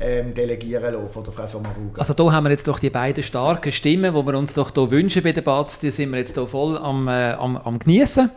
ähm, 0.00 0.34
delegieren 0.34 0.94
lassen 0.94 1.10
von 1.10 1.24
der 1.24 1.32
Frau 1.32 1.46
Sommaruga. 1.46 2.00
Also 2.00 2.14
da 2.14 2.32
haben 2.32 2.44
wir 2.44 2.50
jetzt 2.50 2.66
doch 2.66 2.78
die 2.78 2.90
beiden 2.90 3.22
starken 3.22 3.72
Stimmen, 3.72 4.14
die 4.14 4.26
wir 4.26 4.38
uns 4.38 4.54
doch 4.54 4.72
hier 4.74 4.90
wünschen 4.90 5.22
bei 5.22 5.32
der 5.32 5.42
BATS, 5.42 5.78
die 5.80 5.90
sind 5.90 6.10
wir 6.10 6.18
jetzt 6.18 6.34
hier 6.34 6.46
voll 6.46 6.76
am, 6.78 7.08
äh, 7.08 7.32
am, 7.32 7.56
am 7.56 7.73
genießen. 7.78 8.30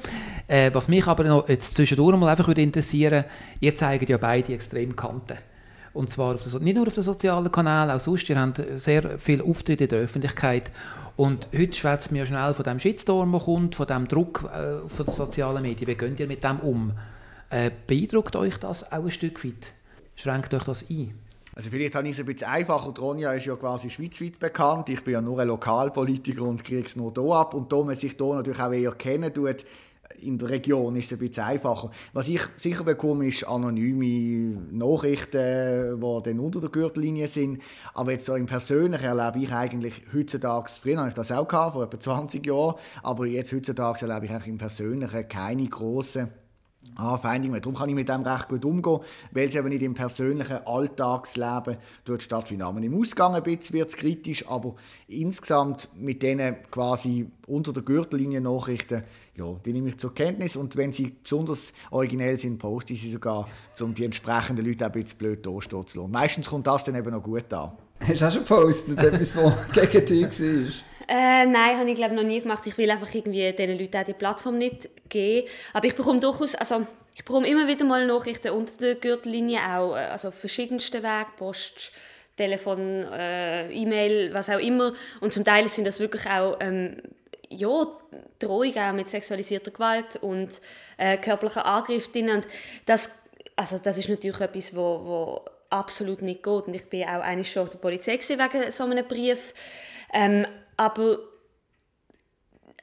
Äh, 0.48 0.72
was 0.74 0.88
mich 0.88 1.06
aber 1.08 1.24
noch 1.26 1.50
jetzt 1.50 1.76
zwischendurch 1.76 2.18
mal 2.18 2.30
einfach 2.30 2.48
würde 2.48 2.62
interessieren, 2.62 3.26
ihr 3.60 3.76
zeigt 3.76 4.10
ja 4.10 4.18
beide 4.18 4.54
extrem 4.54 4.96
Kanten. 4.96 5.38
Und 5.94 6.10
zwar 6.10 6.36
auf 6.36 6.44
der, 6.44 6.60
nicht 6.62 6.76
nur 6.76 6.88
auf 6.88 6.94
den 6.94 7.04
sozialen 7.04 7.52
Kanälen, 7.52 7.92
auch 7.92 8.00
sonst. 8.00 8.30
Ihr 8.30 8.40
habt 8.40 8.62
sehr 8.76 9.18
viel 9.18 9.42
Auftritte 9.42 9.86
in 9.86 9.90
der 9.90 10.00
Öffentlichkeit. 10.00 10.72
Und 11.16 11.48
heute 11.58 11.74
schwätzt 11.76 12.12
man 12.12 12.20
ja 12.20 12.26
schnell 12.28 12.54
von 12.54 12.64
dem 12.64 12.80
Shitstorm, 12.80 13.32
der 13.32 13.42
kommt, 13.42 13.76
von 13.76 13.88
dem 13.88 14.08
Druck 14.08 14.48
äh, 14.54 14.88
von 14.88 15.06
den 15.06 15.14
sozialen 15.14 15.64
Medien. 15.64 15.88
Wie 15.88 15.96
geht 15.96 16.20
ihr 16.20 16.28
mit 16.28 16.44
dem 16.44 16.60
um? 16.60 16.94
Äh, 17.50 17.72
beeindruckt 17.88 18.36
euch 18.36 18.58
das 18.58 18.92
auch 18.92 19.04
ein 19.04 19.12
Stück 19.12 19.44
weit? 19.44 19.72
Schränkt 20.16 20.54
euch 20.54 20.64
das 20.64 20.86
ein? 20.90 21.16
Also 21.58 21.72
vielleicht 21.72 21.96
habe 21.96 22.08
ich 22.08 22.14
es 22.14 22.20
ein 22.20 22.28
bisschen 22.28 22.50
einfacher. 22.50 22.94
Ronja 23.00 23.34
ist 23.34 23.48
ja 23.48 23.56
quasi 23.56 23.90
schweizweit 23.90 24.38
bekannt. 24.38 24.90
Ich 24.90 25.04
bin 25.04 25.16
ja 25.16 25.22
nur 25.22 25.40
ein 25.40 25.48
Lokalpolitiker 25.48 26.44
und 26.44 26.64
kriege 26.64 26.86
es 26.86 26.96
nur 26.96 27.12
hier 27.12 27.34
ab. 27.34 27.56
Und 27.56 27.72
da 27.72 27.82
man 27.82 27.96
sich 27.96 28.16
hier 28.16 28.34
natürlich 28.36 28.60
auch 28.60 28.72
eher 28.72 28.92
kennen 28.92 29.34
tut, 29.34 29.66
in 30.20 30.38
der 30.38 30.52
Region 30.52 30.96
ist 30.96 31.06
es 31.06 31.14
ein 31.14 31.18
bisschen 31.18 31.46
einfacher. 31.46 31.90
Was 32.14 32.28
ich 32.28 32.42
sicher 32.58 32.84
bekomme, 32.84 33.26
ist 33.26 33.48
anonyme 33.48 34.68
Nachrichten, 34.72 36.00
die 36.00 36.24
dann 36.26 36.40
unter 36.40 36.62
der 36.62 36.70
Gürtellinie 36.70 37.28
sind. 37.28 37.64
Aber 37.96 38.12
jetzt 38.12 38.26
so 38.26 38.36
im 38.36 38.46
Persönlichen 38.46 39.06
erlebe 39.06 39.44
ich 39.44 39.52
eigentlich 39.52 40.04
heutzutage, 40.14 40.70
früher 40.80 40.98
habe 40.98 41.10
ich 41.10 41.16
das 41.16 41.32
auch 41.32 41.48
gehabt, 41.48 41.74
vor 41.74 41.86
etwa 41.86 42.00
20 42.00 42.46
Jahren, 42.46 42.76
aber 43.02 43.26
jetzt 43.26 43.52
heutzutage 43.52 44.06
erlebe 44.06 44.28
ich 44.28 44.32
eigentlich 44.32 44.48
im 44.48 44.58
Persönlichen 44.60 45.28
keine 45.28 45.68
grossen 45.68 46.30
Anfeindungen. 46.96 47.62
Darum 47.62 47.76
kann 47.76 47.90
ich 47.90 47.96
mit 47.96 48.10
dem 48.10 48.22
recht 48.22 48.50
gut 48.50 48.66
umgehen, 48.66 49.00
weil 49.32 49.48
es 49.48 49.56
eben 49.56 49.70
nicht 49.70 49.82
im 49.82 49.94
persönlichen 49.94 50.66
Alltagsleben 50.66 51.78
dort 52.06 52.22
stattfindet. 52.22 52.68
Im 52.68 53.00
Ausgang 53.00 53.36
ein 53.36 53.44
bisschen 53.44 53.74
wird 53.74 53.90
es 53.90 53.96
kritisch, 53.96 54.48
aber 54.48 54.76
insgesamt 55.08 55.90
mit 55.96 56.24
denen 56.24 56.56
quasi 56.72 57.28
unter 57.48 57.74
der 57.74 57.84
Gürtellinie 57.84 58.42
Nachrichten, 58.42 59.04
ja, 59.36 59.46
die 59.66 59.74
nehme 59.74 59.90
ich 59.90 59.98
zur 59.98 60.14
Kenntnis 60.14 60.56
und 60.56 60.76
wenn 60.76 60.92
sie 60.92 61.16
besonders 61.22 61.72
originell 61.92 62.38
sind, 62.38 62.58
poste 62.58 62.94
ich 62.94 63.02
sie 63.02 63.12
sogar, 63.12 63.48
um 63.80 63.94
die 63.94 64.06
entsprechenden 64.06 64.66
Leute 64.66 64.86
ein 64.86 64.92
bisschen 64.92 65.18
blöd 65.18 65.46
dastehen 65.46 65.88
zu 65.88 66.00
lassen. 66.00 66.12
Meistens 66.12 66.50
kommt 66.50 66.68
das 66.68 66.84
dann 66.84 66.96
eben 66.96 67.12
noch 67.12 67.24
gut 67.24 67.52
an. 67.54 67.72
Hast 68.00 68.22
du 68.22 68.26
auch 68.28 68.32
schon 68.32 68.44
gepostet, 68.44 69.00
etwas, 69.00 69.36
was 69.36 69.72
gegen 69.72 70.06
dich 70.06 70.40
war? 70.40 70.97
Äh, 71.08 71.46
nein, 71.46 71.78
habe 71.78 71.90
ich 71.90 71.96
glaube 71.96 72.16
noch 72.16 72.24
nie 72.24 72.42
gemacht. 72.42 72.66
Ich 72.68 72.78
will 72.78 72.92
einfach 72.92 73.14
irgendwie 73.14 73.52
diesen 73.54 73.80
Leuten 73.80 73.98
auch 73.98 74.04
die 74.04 74.14
Plattform 74.14 74.58
nicht 74.58 74.90
geben. 75.10 75.48
Aber 75.74 75.88
ich 75.88 75.96
bekomme 75.96 76.20
durchaus, 76.20 76.56
also 76.56 76.86
ich 77.16 77.24
bekomme 77.24 77.48
immer 77.48 77.68
wieder 77.68 77.86
mal 77.86 78.06
Nachrichten 78.06 78.52
unter 78.52 78.74
der 78.78 78.96
Gürtellinie 78.96 79.60
auch, 79.60 79.96
äh, 79.96 80.00
also 80.00 80.28
auf 80.28 80.36
verschiedensten 80.36 81.02
Wegen, 81.04 81.36
Post, 81.38 81.92
Telefon, 82.36 83.06
äh, 83.12 83.72
E-Mail, 83.72 84.34
was 84.34 84.50
auch 84.50 84.60
immer. 84.60 84.94
Und 85.22 85.34
zum 85.34 85.46
Teil 85.46 85.68
sind 85.70 85.86
das 85.86 86.00
wirklich 86.00 86.26
auch 86.28 86.58
ähm, 86.60 87.02
ja, 87.50 87.88
Drohungen 88.40 88.78
auch 88.78 88.94
mit 88.94 89.10
sexualisierter 89.10 89.72
Gewalt 89.72 90.18
und 90.22 90.62
äh, 90.98 91.18
körperlicher 91.18 91.66
Angriff 91.66 92.12
drin. 92.12 92.30
Und 92.30 92.48
das, 92.86 93.12
also 93.56 93.78
das 93.78 93.98
ist 93.98 94.10
natürlich 94.10 94.42
etwas, 94.42 94.76
wo, 94.76 94.82
wo 94.82 95.46
absolut 95.70 96.22
nicht 96.22 96.44
geht. 96.44 96.68
Und 96.68 96.76
ich 96.76 96.90
bin 96.90 97.04
auch 97.04 97.22
eigentlich 97.22 97.52
schon 97.52 97.64
auf 97.64 97.70
der 97.70 97.80
Polizei 97.80 98.20
wegen 98.20 98.72
so 98.72 98.84
einem 98.84 99.08
Brief. 99.08 99.54
Ähm, 100.14 100.46
aber 100.78 101.20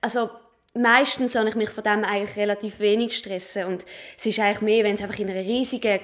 also 0.00 0.28
meistens 0.74 1.36
habe 1.36 1.48
ich 1.48 1.54
mich 1.54 1.70
von 1.70 1.84
dem 1.84 2.04
eigentlich 2.04 2.36
relativ 2.36 2.80
wenig 2.80 3.16
stressen 3.16 3.64
und 3.66 3.84
es 4.18 4.26
ist 4.26 4.40
eigentlich 4.40 4.60
mehr, 4.60 4.84
wenn 4.84 4.96
es 4.96 5.02
einfach 5.02 5.18
in 5.20 5.30
einer 5.30 5.40
riesigen 5.40 6.00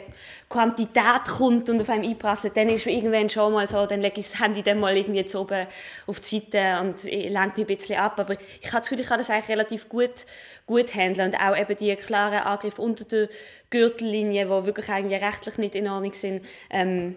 Quantität 0.48 1.24
kommt 1.26 1.68
und 1.68 1.80
auf 1.80 1.88
einem 1.88 2.08
einprasselt, 2.08 2.56
dann 2.56 2.68
ist 2.68 2.86
irgendwann 2.86 3.28
schon 3.28 3.52
mal 3.52 3.66
so, 3.66 3.84
dann 3.86 4.00
lege 4.00 4.20
ich 4.20 4.30
das 4.30 4.40
Handy 4.40 4.62
dann 4.62 4.78
mal 4.78 4.96
irgendwie 4.96 5.20
jetzt 5.20 5.34
oben 5.34 5.66
auf 6.06 6.20
die 6.20 6.38
Seite 6.38 6.80
und 6.80 7.02
lenke 7.02 7.60
mich 7.60 7.68
ein 7.68 7.76
bisschen 7.76 7.96
ab, 7.96 8.18
aber 8.18 8.34
ich 8.60 8.68
habe 8.68 8.78
das 8.78 8.88
Gefühl, 8.88 9.00
ich 9.00 9.08
kann 9.08 9.18
das 9.18 9.28
eigentlich 9.28 9.48
relativ 9.48 9.88
gut, 9.88 10.26
gut 10.66 10.94
handeln. 10.94 11.32
Und 11.32 11.40
auch 11.40 11.56
eben 11.56 11.76
die 11.76 11.94
klaren 11.96 12.38
Angriffe 12.38 12.80
unter 12.80 13.04
der 13.04 13.28
Gürtellinie, 13.70 14.44
die 14.44 14.66
wirklich 14.66 14.88
eigentlich 14.88 15.20
rechtlich 15.20 15.58
nicht 15.58 15.74
in 15.74 15.88
Ordnung 15.88 16.14
sind, 16.14 16.44
ähm, 16.70 17.16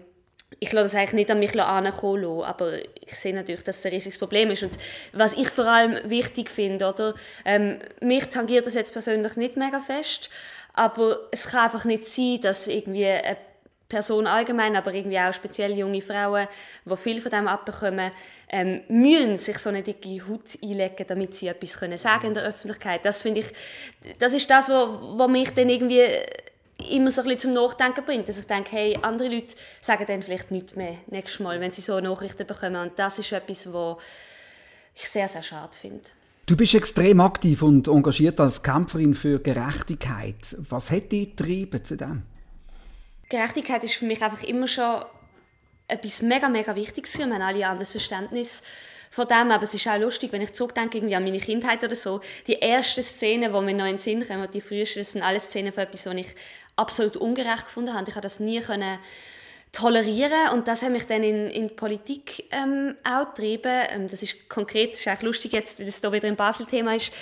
ich 0.60 0.72
lasse 0.72 0.84
das 0.84 0.94
eigentlich 0.94 1.12
nicht 1.12 1.30
an 1.30 1.38
mich 1.38 1.52
herankommen 1.52 2.42
aber 2.42 2.78
ich 2.78 3.14
sehe 3.14 3.34
natürlich, 3.34 3.62
dass 3.62 3.78
es 3.78 3.86
ein 3.86 3.92
riesiges 3.92 4.18
Problem 4.18 4.50
ist. 4.50 4.62
Und 4.62 4.76
was 5.12 5.34
ich 5.34 5.48
vor 5.48 5.66
allem 5.66 5.98
wichtig 6.08 6.50
finde, 6.50 6.88
oder, 6.88 7.14
ähm, 7.44 7.78
mich 8.00 8.26
tangiert 8.26 8.66
das 8.66 8.74
jetzt 8.74 8.92
persönlich 8.92 9.36
nicht 9.36 9.56
mega 9.56 9.80
fest, 9.80 10.30
aber 10.72 11.18
es 11.30 11.48
kann 11.48 11.64
einfach 11.64 11.84
nicht 11.84 12.06
sein, 12.06 12.40
dass 12.40 12.68
irgendwie 12.68 13.06
eine 13.06 13.36
Person 13.88 14.26
allgemein, 14.26 14.76
aber 14.76 14.92
irgendwie 14.92 15.18
auch 15.18 15.32
speziell 15.32 15.72
junge 15.78 16.00
Frauen, 16.00 16.48
die 16.84 16.96
viel 16.96 17.20
von 17.20 17.30
dem 17.30 17.46
abbekommen, 17.46 18.10
ähm, 18.50 18.82
müssen 18.88 19.38
sich 19.38 19.58
so 19.58 19.68
eine 19.68 19.82
dicke 19.82 20.26
Haut 20.28 20.58
einlegen, 20.62 21.06
damit 21.06 21.34
sie 21.34 21.48
etwas 21.48 21.78
können 21.78 21.98
sagen 21.98 22.28
in 22.28 22.34
der 22.34 22.44
Öffentlichkeit. 22.44 23.04
Das 23.04 23.22
finde 23.22 23.40
ich, 23.40 23.46
das 24.18 24.32
ist 24.32 24.50
das, 24.50 24.68
was 24.68 25.28
mich 25.28 25.50
dann 25.50 25.68
irgendwie 25.68 26.02
immer 26.78 27.10
so 27.10 27.22
ein 27.22 27.28
bisschen 27.28 27.40
zum 27.40 27.52
Nachdenken 27.54 28.04
bringt, 28.04 28.28
dass 28.28 28.38
ich 28.38 28.46
denke, 28.46 28.72
hey, 28.72 28.98
andere 29.00 29.28
Leute 29.28 29.54
sagen 29.80 30.04
dann 30.06 30.22
vielleicht 30.22 30.50
nichts 30.50 30.76
mehr 30.76 30.96
nächstes 31.06 31.40
Mal, 31.40 31.60
wenn 31.60 31.72
sie 31.72 31.82
so 31.82 32.00
Nachrichten 32.00 32.46
bekommen 32.46 32.76
und 32.76 32.98
das 32.98 33.18
ist 33.18 33.32
etwas, 33.32 33.72
was 33.72 33.96
ich 34.94 35.08
sehr, 35.08 35.28
sehr 35.28 35.42
schade 35.42 35.76
finde. 35.76 36.04
Du 36.46 36.56
bist 36.56 36.74
extrem 36.74 37.20
aktiv 37.20 37.62
und 37.62 37.88
engagiert 37.88 38.38
als 38.38 38.62
Kämpferin 38.62 39.14
für 39.14 39.38
Gerechtigkeit. 39.38 40.36
Was 40.68 40.90
hat 40.90 41.10
dich 41.10 41.34
getrieben 41.34 41.82
zu 41.82 41.96
dem? 41.96 42.22
Gerechtigkeit 43.30 43.82
ist 43.82 43.94
für 43.94 44.04
mich 44.04 44.22
einfach 44.22 44.42
immer 44.42 44.68
schon 44.68 45.04
etwas 45.88 46.22
mega, 46.22 46.48
mega 46.48 46.74
Wichtiges. 46.74 47.16
Wir 47.16 47.24
haben 47.24 47.32
alle 47.40 47.64
ein 47.64 47.70
anderes 47.70 47.92
Verständnis 47.92 48.62
von 49.10 49.28
dem, 49.28 49.52
aber 49.52 49.62
es 49.62 49.72
ist 49.72 49.86
auch 49.86 49.98
lustig, 49.98 50.32
wenn 50.32 50.42
ich 50.42 50.52
zurückdenke 50.52 50.98
irgendwie 50.98 51.14
an 51.14 51.24
meine 51.24 51.38
Kindheit 51.38 51.84
oder 51.84 51.94
so, 51.94 52.20
die 52.46 52.60
ersten 52.60 53.02
Szenen, 53.02 53.52
die 53.52 53.60
mir 53.60 53.74
noch 53.74 53.84
in 53.84 53.92
den 53.92 53.98
Sinn 53.98 54.26
kommen, 54.26 54.48
die 54.52 54.60
frühesten, 54.60 54.98
das 54.98 55.12
sind 55.12 55.22
alles 55.22 55.44
Szenen 55.44 55.72
von 55.72 55.84
etwas, 55.84 56.06
was 56.06 56.14
ich 56.14 56.34
absolut 56.76 57.16
ungerecht 57.16 57.66
gefunden 57.66 57.94
habe. 57.94 58.08
Ich 58.08 58.14
habe 58.14 58.22
das 58.22 58.40
nie 58.40 58.60
können 58.60 58.98
tolerieren 59.74 60.50
und 60.52 60.68
das 60.68 60.82
hat 60.82 60.92
mich 60.92 61.06
dann 61.06 61.22
in, 61.22 61.50
in 61.50 61.68
die 61.68 61.74
Politik 61.74 62.44
ähm, 62.52 62.94
auch 63.02 63.34
getrieben. 63.34 63.72
Ähm, 63.90 64.08
das 64.08 64.22
ist 64.22 64.48
konkret, 64.48 64.92
das 64.92 65.00
ist 65.00 65.08
eigentlich 65.08 65.22
lustig 65.22 65.52
jetzt, 65.52 65.78
weil 65.78 65.86
das 65.86 66.00
hier 66.00 66.12
wieder 66.12 66.28
ein 66.28 66.36
Basel-Thema 66.36 66.94
ist, 66.94 67.12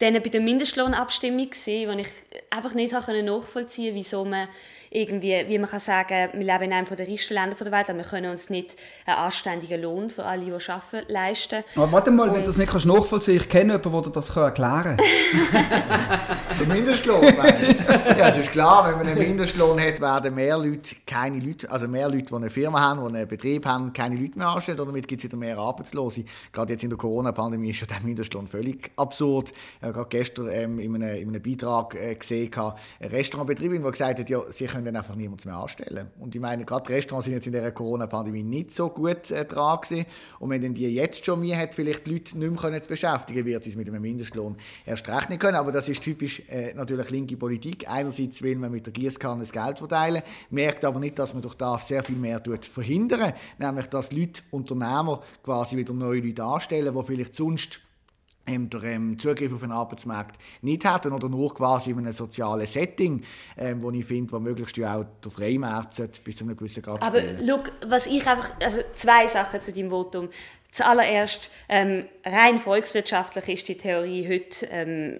dann 0.00 0.14
bei 0.14 0.28
der 0.28 0.40
Mindestlohnabstimmung 0.40 1.48
gesehen, 1.48 1.88
wo 1.88 1.98
ich 1.98 2.08
einfach 2.50 2.74
nicht 2.74 2.92
nachvollziehen 2.92 3.44
konnte, 3.52 3.94
wieso 3.94 4.24
man 4.24 4.48
irgendwie, 4.90 5.44
wie 5.46 5.58
man 5.58 5.70
kann 5.70 5.78
sagen, 5.78 6.30
wir 6.32 6.44
leben 6.44 6.64
in 6.64 6.72
einem 6.72 6.86
der 6.86 7.08
reichsten 7.08 7.34
Länder 7.34 7.54
der 7.54 7.70
Welt, 7.70 7.88
aber 7.88 7.98
wir 7.98 8.04
können 8.04 8.32
uns 8.32 8.50
nicht 8.50 8.74
einen 9.06 9.18
anständigen 9.18 9.80
Lohn 9.80 10.10
für 10.10 10.24
alle, 10.24 10.44
die 10.44 10.52
arbeiten, 10.52 11.12
leisten. 11.12 11.62
Aber 11.76 11.92
warte 11.92 12.10
mal, 12.10 12.28
und 12.28 12.34
wenn 12.34 12.40
du 12.42 12.48
das 12.48 12.58
nicht 12.58 12.72
kannst 12.72 12.86
nachvollziehen 12.86 13.38
kannst, 13.38 13.46
ich 13.46 13.52
kenne 13.52 13.74
jemanden, 13.74 14.02
der 14.02 14.12
das 14.12 14.36
erklären 14.36 14.96
kann. 14.96 16.26
der 16.60 16.68
Mindestlohn, 16.68 17.22
Ja, 17.24 18.28
es 18.28 18.36
ist 18.36 18.52
klar, 18.52 18.86
wenn 18.86 18.98
man 18.98 19.06
einen 19.06 19.18
Mindestlohn 19.18 19.80
hat, 19.80 20.00
werden 20.00 20.34
mehr 20.34 20.58
Leute, 20.58 20.94
keine 21.06 21.38
Leute, 21.38 21.70
also 21.70 21.88
mehr 21.88 22.08
Leute, 22.08 22.26
die 22.26 22.34
eine 22.34 22.50
Firma 22.50 22.80
haben, 22.80 23.00
die 23.00 23.16
einen 23.16 23.28
Betrieb 23.28 23.64
haben, 23.64 23.92
keine 23.92 24.16
Leute 24.16 24.38
mehr 24.38 24.48
anstellen 24.48 24.78
damit 24.78 25.08
gibt 25.08 25.20
es 25.20 25.24
wieder 25.24 25.38
mehr 25.38 25.56
Arbeitslose. 25.56 26.24
Gerade 26.52 26.72
jetzt 26.72 26.82
in 26.82 26.90
der 26.90 26.98
Corona-Pandemie 26.98 27.70
ist 27.70 27.80
ja 27.80 27.86
der 27.86 28.00
Mindestlohn 28.02 28.46
völlig 28.46 28.90
absurd. 28.96 29.52
Ich 29.52 29.82
habe 29.82 29.94
gerade 29.94 30.08
gestern 30.10 30.48
ähm, 30.50 30.78
in, 30.78 30.94
einem, 30.96 31.16
in 31.16 31.28
einem 31.28 31.42
Beitrag 31.42 31.94
äh, 31.94 32.14
gesehen, 32.14 32.50
eine 32.54 33.12
Restaurantbetriebin, 33.12 33.82
die 33.82 33.90
gesagt 33.90 34.18
hat, 34.18 34.28
ja, 34.28 34.42
sie 34.50 34.66
können 34.66 34.84
dann 34.84 34.96
einfach 34.96 35.14
niemanden 35.14 35.48
mehr 35.48 35.58
anstellen. 35.58 36.10
Und 36.18 36.34
ich 36.34 36.40
meine, 36.40 36.64
gerade 36.64 36.88
Restaurants 36.90 37.24
sind 37.24 37.34
jetzt 37.34 37.46
in 37.46 37.52
der 37.52 37.72
Corona-Pandemie 37.72 38.42
nicht 38.42 38.70
so 38.72 38.90
gut 38.90 39.30
äh, 39.30 39.44
dran 39.46 39.80
gewesen. 39.80 40.04
Und 40.38 40.50
wenn 40.50 40.60
dann 40.60 40.74
die 40.74 40.92
jetzt 40.92 41.24
schon 41.24 41.40
mehr 41.40 41.58
hat, 41.58 41.74
vielleicht 41.74 42.06
die 42.06 42.12
Leute 42.12 42.38
nicht 42.38 42.62
mehr 42.62 42.82
zu 42.82 42.88
beschäftigen, 42.88 43.46
wird 43.46 43.64
sie 43.64 43.70
es 43.70 43.76
mit 43.76 43.88
einem 43.88 44.02
Mindestlohn 44.02 44.56
erst 44.84 45.08
rechnen 45.08 45.38
können. 45.38 45.56
Aber 45.56 45.72
das 45.72 45.88
ist 45.88 46.02
typisch 46.02 46.42
äh, 46.50 46.74
natürlich 46.74 47.10
linke 47.10 47.36
Politik. 47.36 47.88
Einerseits 47.88 48.42
will 48.42 48.56
man 48.56 48.72
mit 48.72 48.86
der 48.86 48.92
Gießkanne 48.92 49.40
das 49.40 49.52
Geld 49.52 49.78
verteilen, 49.78 50.22
merkt 50.50 50.84
aber 50.84 51.00
nicht, 51.00 51.18
dass 51.18 51.32
man 51.32 51.42
durch 51.42 51.54
das 51.54 51.88
sehr 51.88 52.02
viel 52.02 52.16
mehr 52.16 52.42
verhindern 52.60 53.32
nämlich 53.58 53.86
dass 53.86 54.12
Leute, 54.12 54.42
Unternehmer 54.50 55.20
quasi 55.42 55.76
wieder 55.76 55.92
neue 55.92 56.20
Leute 56.20 56.42
anstellen, 56.42 56.94
die 56.94 57.04
vielleicht 57.04 57.34
sonst 57.34 57.80
ähm, 58.46 58.68
der 58.70 58.82
ähm, 58.84 59.18
Zugriff 59.18 59.52
auf 59.52 59.60
den 59.60 59.70
Arbeitsmarkt 59.70 60.40
nicht 60.62 60.84
hätten 60.84 61.12
oder 61.12 61.28
nur 61.28 61.54
quasi 61.54 61.90
in 61.90 61.98
einem 61.98 62.12
sozialen 62.12 62.66
Setting, 62.66 63.22
ähm, 63.56 63.82
wo 63.82 63.90
ich 63.90 64.04
finde, 64.04 64.32
wo 64.32 64.38
möglichst 64.38 64.78
auch 64.82 65.04
der 65.22 65.30
Freimarkt 65.30 66.24
bis 66.24 66.36
zu 66.36 66.44
einem 66.44 66.56
gewissen 66.56 66.82
Grad 66.82 67.02
Aber 67.02 67.20
look, 67.40 67.72
was 67.86 68.06
ich 68.06 68.26
einfach, 68.26 68.50
also 68.60 68.80
zwei 68.94 69.26
Sachen 69.26 69.60
zu 69.60 69.72
deinem 69.72 69.90
Votum. 69.90 70.30
Zuallererst, 70.72 71.50
ähm, 71.68 72.06
rein 72.24 72.58
volkswirtschaftlich 72.58 73.48
ist 73.48 73.68
die 73.68 73.76
Theorie 73.76 74.26
heute 74.28 74.66
ähm, 74.66 75.18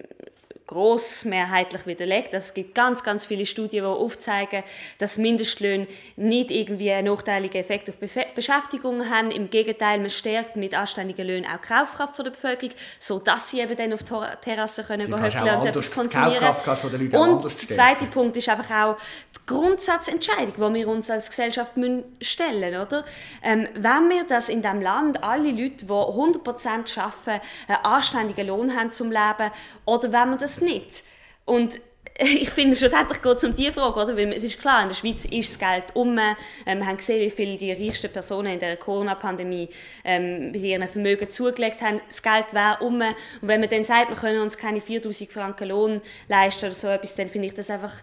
großmehrheitlich 0.71 1.85
widerlegt. 1.85 2.33
Also 2.33 2.45
es 2.45 2.53
gibt 2.53 2.73
ganz, 2.73 3.03
ganz 3.03 3.25
viele 3.25 3.45
Studien, 3.45 3.83
die 3.83 3.89
aufzeigen, 3.89 4.63
dass 4.99 5.17
Mindestlöhne 5.17 5.85
nicht 6.15 6.49
irgendwie 6.49 6.91
einen 6.91 7.13
nachteiligen 7.13 7.59
Effekt 7.59 7.89
auf 7.89 7.97
Be 7.97 8.09
Beschäftigung 8.35 9.09
haben. 9.09 9.31
Im 9.31 9.49
Gegenteil, 9.49 9.99
man 9.99 10.09
stärkt 10.09 10.55
mit 10.55 10.73
anständigen 10.73 11.27
Löhnen 11.27 11.45
auch 11.45 11.59
die 11.61 11.67
Kaufkraft 11.67 12.17
der 12.19 12.29
Bevölkerung, 12.31 12.73
sodass 12.99 13.49
sie 13.49 13.59
eben 13.59 13.75
dann 13.75 13.91
auf 13.91 14.03
der 14.03 14.39
Terrasse 14.39 14.83
können 14.83 15.07
gehen 15.07 15.13
und 15.13 15.65
etwas 15.65 15.91
konsumieren. 15.91 16.55
und 17.11 17.43
der 17.43 17.75
zweite 17.75 18.05
Punkt 18.05 18.37
ist 18.37 18.47
einfach 18.47 18.71
auch 18.71 18.97
die 19.35 19.53
Grundsatzentscheidung, 19.53 20.53
die 20.55 20.79
wir 20.79 20.87
uns 20.87 21.09
als 21.09 21.27
Gesellschaft 21.29 21.73
stellen 22.21 22.71
müssen. 22.71 23.03
Ähm, 23.43 23.67
wenn 23.75 24.09
wir 24.09 24.23
das 24.23 24.47
in 24.47 24.61
diesem 24.61 24.81
Land 24.81 25.21
alle 25.21 25.51
Leute, 25.51 25.85
die 25.85 25.91
100% 25.91 26.97
arbeiten, 26.97 27.45
einen 27.67 27.77
anständigen 27.83 28.47
Lohn 28.47 28.73
haben 28.73 28.91
zum 28.91 29.11
Leben, 29.11 29.51
oder 29.85 30.11
wenn 30.13 30.29
wir 30.29 30.37
das 30.37 30.60
nicht. 30.61 31.03
Und 31.45 31.79
ich 32.19 32.49
finde, 32.49 32.75
schlussendlich 32.75 33.21
geht 33.21 33.37
es 33.37 33.43
um 33.43 33.55
diese 33.55 33.71
Frage, 33.71 33.99
oder? 33.99 34.17
Weil 34.17 34.33
es 34.33 34.43
ist 34.43 34.59
klar, 34.59 34.83
in 34.83 34.89
der 34.89 34.95
Schweiz 34.95 35.25
ist 35.25 35.51
das 35.51 35.59
Geld 35.59 35.83
um. 35.93 36.17
Ähm, 36.17 36.79
wir 36.79 36.85
haben 36.85 36.97
gesehen, 36.97 37.21
wie 37.21 37.29
viele 37.29 37.57
die 37.57 37.71
reichsten 37.71 38.11
Personen 38.11 38.53
in 38.53 38.59
der 38.59 38.77
Corona-Pandemie 38.77 39.69
ähm, 40.03 40.51
bei 40.51 40.59
ihren 40.59 40.87
Vermögen 40.87 41.29
zugelegt 41.29 41.81
haben. 41.81 42.01
Das 42.07 42.21
Geld 42.21 42.53
wäre 42.53 42.77
um. 42.81 43.01
Und 43.01 43.15
wenn 43.41 43.59
man 43.59 43.69
dann 43.69 43.83
sagt, 43.83 44.09
wir 44.09 44.17
können 44.17 44.41
uns 44.41 44.57
keine 44.57 44.81
4000 44.81 45.31
Franken 45.31 45.69
Lohn 45.69 46.01
leisten 46.27 46.65
oder 46.65 46.75
so 46.75 46.87
etwas, 46.87 47.15
dann 47.15 47.29
finde 47.29 47.47
ich 47.47 47.53
das 47.53 47.69
einfach 47.69 47.93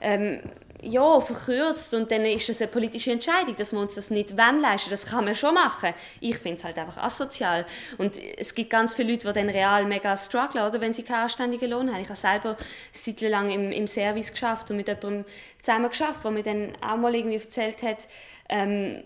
ähm, 0.00 0.40
ja, 0.82 1.20
verkürzt 1.20 1.92
und 1.94 2.10
dann 2.10 2.24
ist 2.24 2.48
das 2.48 2.62
eine 2.62 2.70
politische 2.70 3.12
Entscheidung, 3.12 3.54
dass 3.56 3.72
wir 3.72 3.80
uns 3.80 3.94
das 3.94 4.10
nicht 4.10 4.30
leisten. 4.30 4.90
Das 4.90 5.06
kann 5.06 5.24
man 5.24 5.34
schon 5.34 5.54
machen. 5.54 5.92
Ich 6.20 6.38
finde 6.38 6.56
es 6.58 6.64
halt 6.64 6.78
einfach 6.78 6.96
asozial. 6.96 7.66
Und 7.98 8.18
es 8.38 8.54
gibt 8.54 8.70
ganz 8.70 8.94
viele 8.94 9.12
Leute, 9.12 9.28
die 9.28 9.32
dann 9.34 9.48
real 9.50 9.84
mega 9.84 10.16
strugglen, 10.16 10.66
oder, 10.66 10.80
wenn 10.80 10.92
sie 10.92 11.02
keinen 11.02 11.24
anständigen 11.24 11.70
Lohn 11.70 11.92
haben. 11.92 12.00
Ich 12.00 12.08
habe 12.08 12.18
selber 12.18 12.56
seit 12.92 13.20
lang 13.20 13.50
im, 13.50 13.72
im 13.72 13.86
Service 13.86 14.32
geschafft 14.32 14.70
und 14.70 14.78
mit 14.78 14.88
jemandem 14.88 15.24
zusammen 15.60 15.90
geschafft, 15.90 16.24
der 16.24 16.30
mir 16.30 16.42
dann 16.42 16.72
auch 16.80 16.96
mal 16.96 17.14
irgendwie 17.14 17.36
erzählt 17.36 17.82
hat, 17.82 18.08
ähm, 18.48 19.02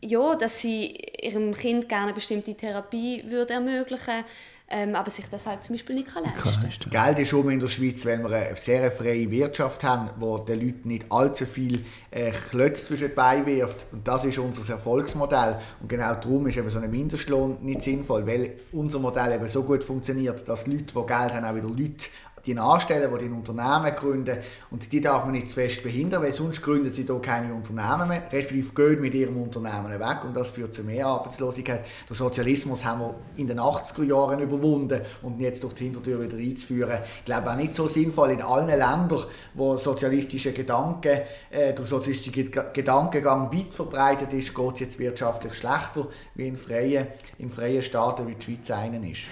ja, 0.00 0.34
dass 0.34 0.60
sie 0.60 0.96
ihrem 1.20 1.54
Kind 1.54 1.88
gerne 1.88 2.06
eine 2.06 2.12
bestimmte 2.14 2.54
Therapie 2.54 3.24
würde 3.26 3.54
ermöglichen 3.54 4.06
würde 4.06 4.24
ähm, 4.70 4.94
aber 4.94 5.10
sich 5.10 5.26
das 5.30 5.46
halt 5.46 5.64
zum 5.64 5.74
Beispiel 5.74 5.94
nicht 5.94 6.08
kann 6.08 6.24
leisten 6.24 6.42
kann. 6.42 6.70
Das 6.78 6.90
Geld 6.90 7.18
ist 7.20 7.32
um 7.32 7.48
in 7.48 7.58
der 7.58 7.68
Schweiz, 7.68 8.04
wenn 8.04 8.22
wir 8.22 8.30
eine 8.30 8.56
sehr 8.56 8.92
freie 8.92 9.30
Wirtschaft 9.30 9.82
haben, 9.82 10.10
wo 10.18 10.38
den 10.38 10.60
Leuten 10.60 10.88
nicht 10.88 11.10
allzu 11.10 11.46
viel 11.46 11.84
äh, 12.10 12.30
Klötze 12.30 12.86
zwischen 12.86 13.14
Beine 13.14 13.46
wirft. 13.46 13.86
Und 13.92 14.06
das 14.06 14.24
ist 14.24 14.38
unser 14.38 14.70
Erfolgsmodell. 14.72 15.58
Und 15.80 15.88
genau 15.88 16.14
darum 16.14 16.46
ist 16.48 16.58
eben 16.58 16.68
so 16.68 16.78
ein 16.78 16.90
Mindestlohn 16.90 17.56
nicht 17.62 17.82
sinnvoll, 17.82 18.26
weil 18.26 18.56
unser 18.72 18.98
Modell 18.98 19.32
eben 19.32 19.48
so 19.48 19.62
gut 19.62 19.82
funktioniert, 19.82 20.46
dass 20.46 20.66
Leute, 20.66 20.84
die 20.84 20.94
Geld 20.94 21.10
haben, 21.10 21.44
auch 21.44 21.54
wieder 21.54 21.68
Leute 21.68 22.08
die 22.54 22.58
anstellen, 22.58 23.10
die 23.18 23.24
ein 23.26 23.32
Unternehmen 23.32 23.94
gründen. 23.94 24.38
Und 24.70 24.90
die 24.92 25.00
darf 25.00 25.24
man 25.24 25.32
nicht 25.32 25.48
zu 25.48 25.54
fest 25.54 25.82
behindern, 25.82 26.22
weil 26.22 26.32
sonst 26.32 26.62
gründen 26.62 26.90
sie 26.90 27.02
hier 27.02 27.20
keine 27.20 27.54
Unternehmen 27.54 28.08
mehr, 28.08 28.22
respektive 28.32 28.72
gehen 28.74 29.00
mit 29.00 29.14
ihrem 29.14 29.40
Unternehmen 29.40 29.90
weg 29.98 30.24
und 30.24 30.34
das 30.34 30.50
führt 30.50 30.74
zu 30.74 30.82
mehr 30.82 31.06
Arbeitslosigkeit. 31.06 31.84
Den 32.08 32.14
Sozialismus 32.14 32.84
haben 32.84 33.00
wir 33.00 33.14
in 33.36 33.46
den 33.46 33.58
80er 33.58 34.04
Jahren 34.04 34.40
überwunden 34.40 35.00
und 35.22 35.40
jetzt 35.40 35.62
durch 35.62 35.74
die 35.74 35.84
Hintertür 35.84 36.22
wieder 36.22 36.36
einzuführen. 36.36 36.98
Ich 37.18 37.24
glaube 37.24 37.50
auch 37.50 37.56
nicht 37.56 37.74
so 37.74 37.86
sinnvoll 37.86 38.30
in 38.30 38.42
allen 38.42 38.68
Ländern, 38.68 39.24
wo 39.54 39.76
sozialistische 39.76 40.52
Gedanken, 40.52 41.20
äh, 41.50 41.74
der 41.74 41.84
sozialistische 41.84 42.44
Gedankengang 42.72 43.52
weit 43.52 43.74
verbreitet 43.74 44.32
ist, 44.32 44.54
geht 44.54 44.74
es 44.74 44.80
jetzt 44.80 44.98
wirtschaftlich 44.98 45.54
schlechter, 45.54 46.08
wie 46.34 46.48
in 46.48 46.56
freien, 46.56 47.08
in 47.38 47.50
freien 47.50 47.82
Staaten 47.82 48.26
wie 48.26 48.34
die 48.34 48.44
Schweiz 48.44 48.70
einen 48.70 49.04
ist. 49.04 49.28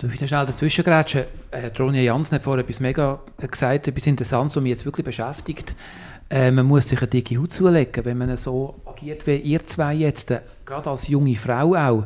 Du 0.00 0.12
wieder 0.12 0.28
schnell 0.28 0.46
dazwischen 0.46 0.84
grätschen. 0.84 1.24
Äh, 1.50 1.72
Ronja 1.76 2.00
Jansen 2.00 2.36
hat 2.36 2.44
vorher 2.44 2.62
etwas 2.62 2.78
mega 2.78 3.18
gesagt, 3.36 3.88
etwas 3.88 4.06
Interessantes, 4.06 4.54
was 4.54 4.62
mich 4.62 4.70
jetzt 4.70 4.84
wirklich 4.84 5.04
beschäftigt. 5.04 5.74
Äh, 6.30 6.52
man 6.52 6.66
muss 6.66 6.88
sich 6.88 7.00
eine 7.00 7.08
dicke 7.08 7.36
Haut 7.36 7.50
zulegen, 7.50 8.04
wenn 8.04 8.16
man 8.16 8.36
so 8.36 8.76
agiert 8.86 9.26
wie 9.26 9.38
ihr 9.38 9.66
zwei 9.66 9.94
jetzt, 9.94 10.30
äh, 10.30 10.42
gerade 10.64 10.88
als 10.88 11.08
junge 11.08 11.34
Frau 11.34 11.74
auch. 11.74 12.04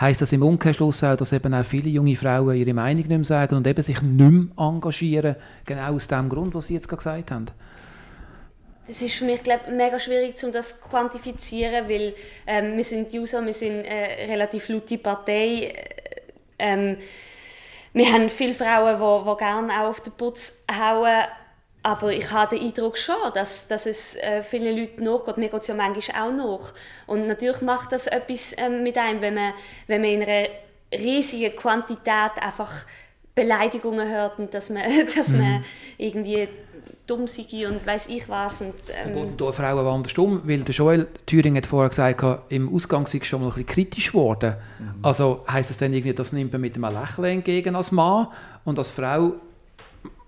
Heißt 0.00 0.22
das 0.22 0.32
im 0.32 0.44
Umkehrschluss 0.44 1.02
auch, 1.02 1.16
dass 1.16 1.32
eben 1.32 1.52
auch 1.54 1.64
viele 1.64 1.88
junge 1.88 2.14
Frauen 2.14 2.54
ihre 2.54 2.72
Meinung 2.72 2.98
nicht 2.98 3.08
mehr 3.08 3.24
sagen 3.24 3.56
und 3.56 3.66
eben 3.66 3.82
sich 3.82 4.00
nicht 4.00 4.30
mehr 4.30 4.46
engagieren, 4.56 5.34
genau 5.64 5.94
aus 5.94 6.06
dem 6.06 6.28
Grund, 6.28 6.54
was 6.54 6.68
Sie 6.68 6.74
jetzt 6.74 6.88
gerade 6.88 7.02
gesagt 7.02 7.32
haben? 7.32 7.46
Das 8.86 9.00
ist 9.00 9.14
für 9.14 9.24
mich 9.24 9.42
glaub, 9.42 9.68
mega 9.70 9.98
schwierig, 9.98 10.36
um 10.44 10.52
das 10.52 10.78
zu 10.78 10.88
quantifizieren, 10.88 11.88
weil 11.88 12.14
ähm, 12.46 12.76
wir 12.76 12.84
sind 12.84 13.12
User, 13.12 13.44
wir 13.44 13.52
sind 13.54 13.78
eine 13.78 14.18
äh, 14.18 14.26
relativ 14.26 14.68
laute 14.68 14.98
Partei 14.98 15.72
ähm, 16.58 16.98
wir 17.92 18.12
haben 18.12 18.28
viele 18.28 18.54
Frauen, 18.54 18.96
die, 18.98 19.30
die 19.30 19.36
gerne 19.36 19.80
auch 19.80 19.90
auf 19.90 20.00
den 20.00 20.12
Putz 20.12 20.64
hauen, 20.70 21.22
aber 21.84 22.12
ich 22.12 22.30
habe 22.30 22.56
den 22.56 22.66
Eindruck 22.66 22.96
schon, 22.96 23.32
dass, 23.34 23.68
dass 23.68 23.86
es 23.86 24.16
äh, 24.16 24.42
vielen 24.42 24.76
Leuten 24.76 25.04
nachgeht. 25.04 25.36
Mir 25.36 25.50
geht 25.50 25.60
es 25.60 25.66
ja 25.66 25.74
manchmal 25.74 26.28
auch 26.28 26.32
nach. 26.32 26.72
Und 27.06 27.26
natürlich 27.26 27.60
macht 27.60 27.92
das 27.92 28.06
etwas 28.06 28.54
ähm, 28.58 28.82
mit 28.82 28.96
einem, 28.96 29.20
wenn 29.20 29.34
man, 29.34 29.52
wenn 29.86 30.00
man 30.00 30.10
in 30.10 30.22
einer 30.22 30.48
riesigen 30.92 31.54
Quantität 31.54 32.32
einfach 32.40 32.72
Beleidigungen 33.34 34.08
hört 34.08 34.38
und 34.38 34.54
dass 34.54 34.70
man, 34.70 34.84
dass 35.16 35.28
mhm. 35.28 35.38
man 35.38 35.64
irgendwie 35.98 36.48
dumm 37.06 37.26
sei 37.26 37.68
und 37.68 37.86
weiß 37.86 38.08
ich 38.08 38.28
was. 38.28 38.62
Und, 38.62 38.74
ähm, 38.90 39.16
und 39.16 39.40
da 39.40 39.52
Frauen 39.52 39.86
andersrum, 39.86 40.42
weil 40.44 40.62
der 40.62 40.74
Joel 40.74 41.06
Thüring 41.26 41.56
hat 41.56 41.66
vorher 41.66 41.90
gesagt, 41.90 42.24
im 42.50 42.74
Ausgang 42.74 43.06
sei 43.06 43.20
schon 43.22 43.40
mal 43.40 43.48
ein 43.48 43.52
bisschen 43.52 43.66
kritisch 43.66 44.12
geworden. 44.12 44.54
Mhm. 44.78 45.04
Also 45.04 45.44
heisst 45.48 45.70
das 45.70 45.78
dann 45.78 45.92
irgendwie, 45.92 46.14
das 46.14 46.32
nimmt 46.32 46.52
man 46.52 46.60
mit 46.60 46.76
einem 46.76 46.94
Lächeln 46.94 47.38
entgegen 47.38 47.76
als 47.76 47.92
Mann 47.92 48.28
und 48.64 48.78
als 48.78 48.90
Frau 48.90 49.34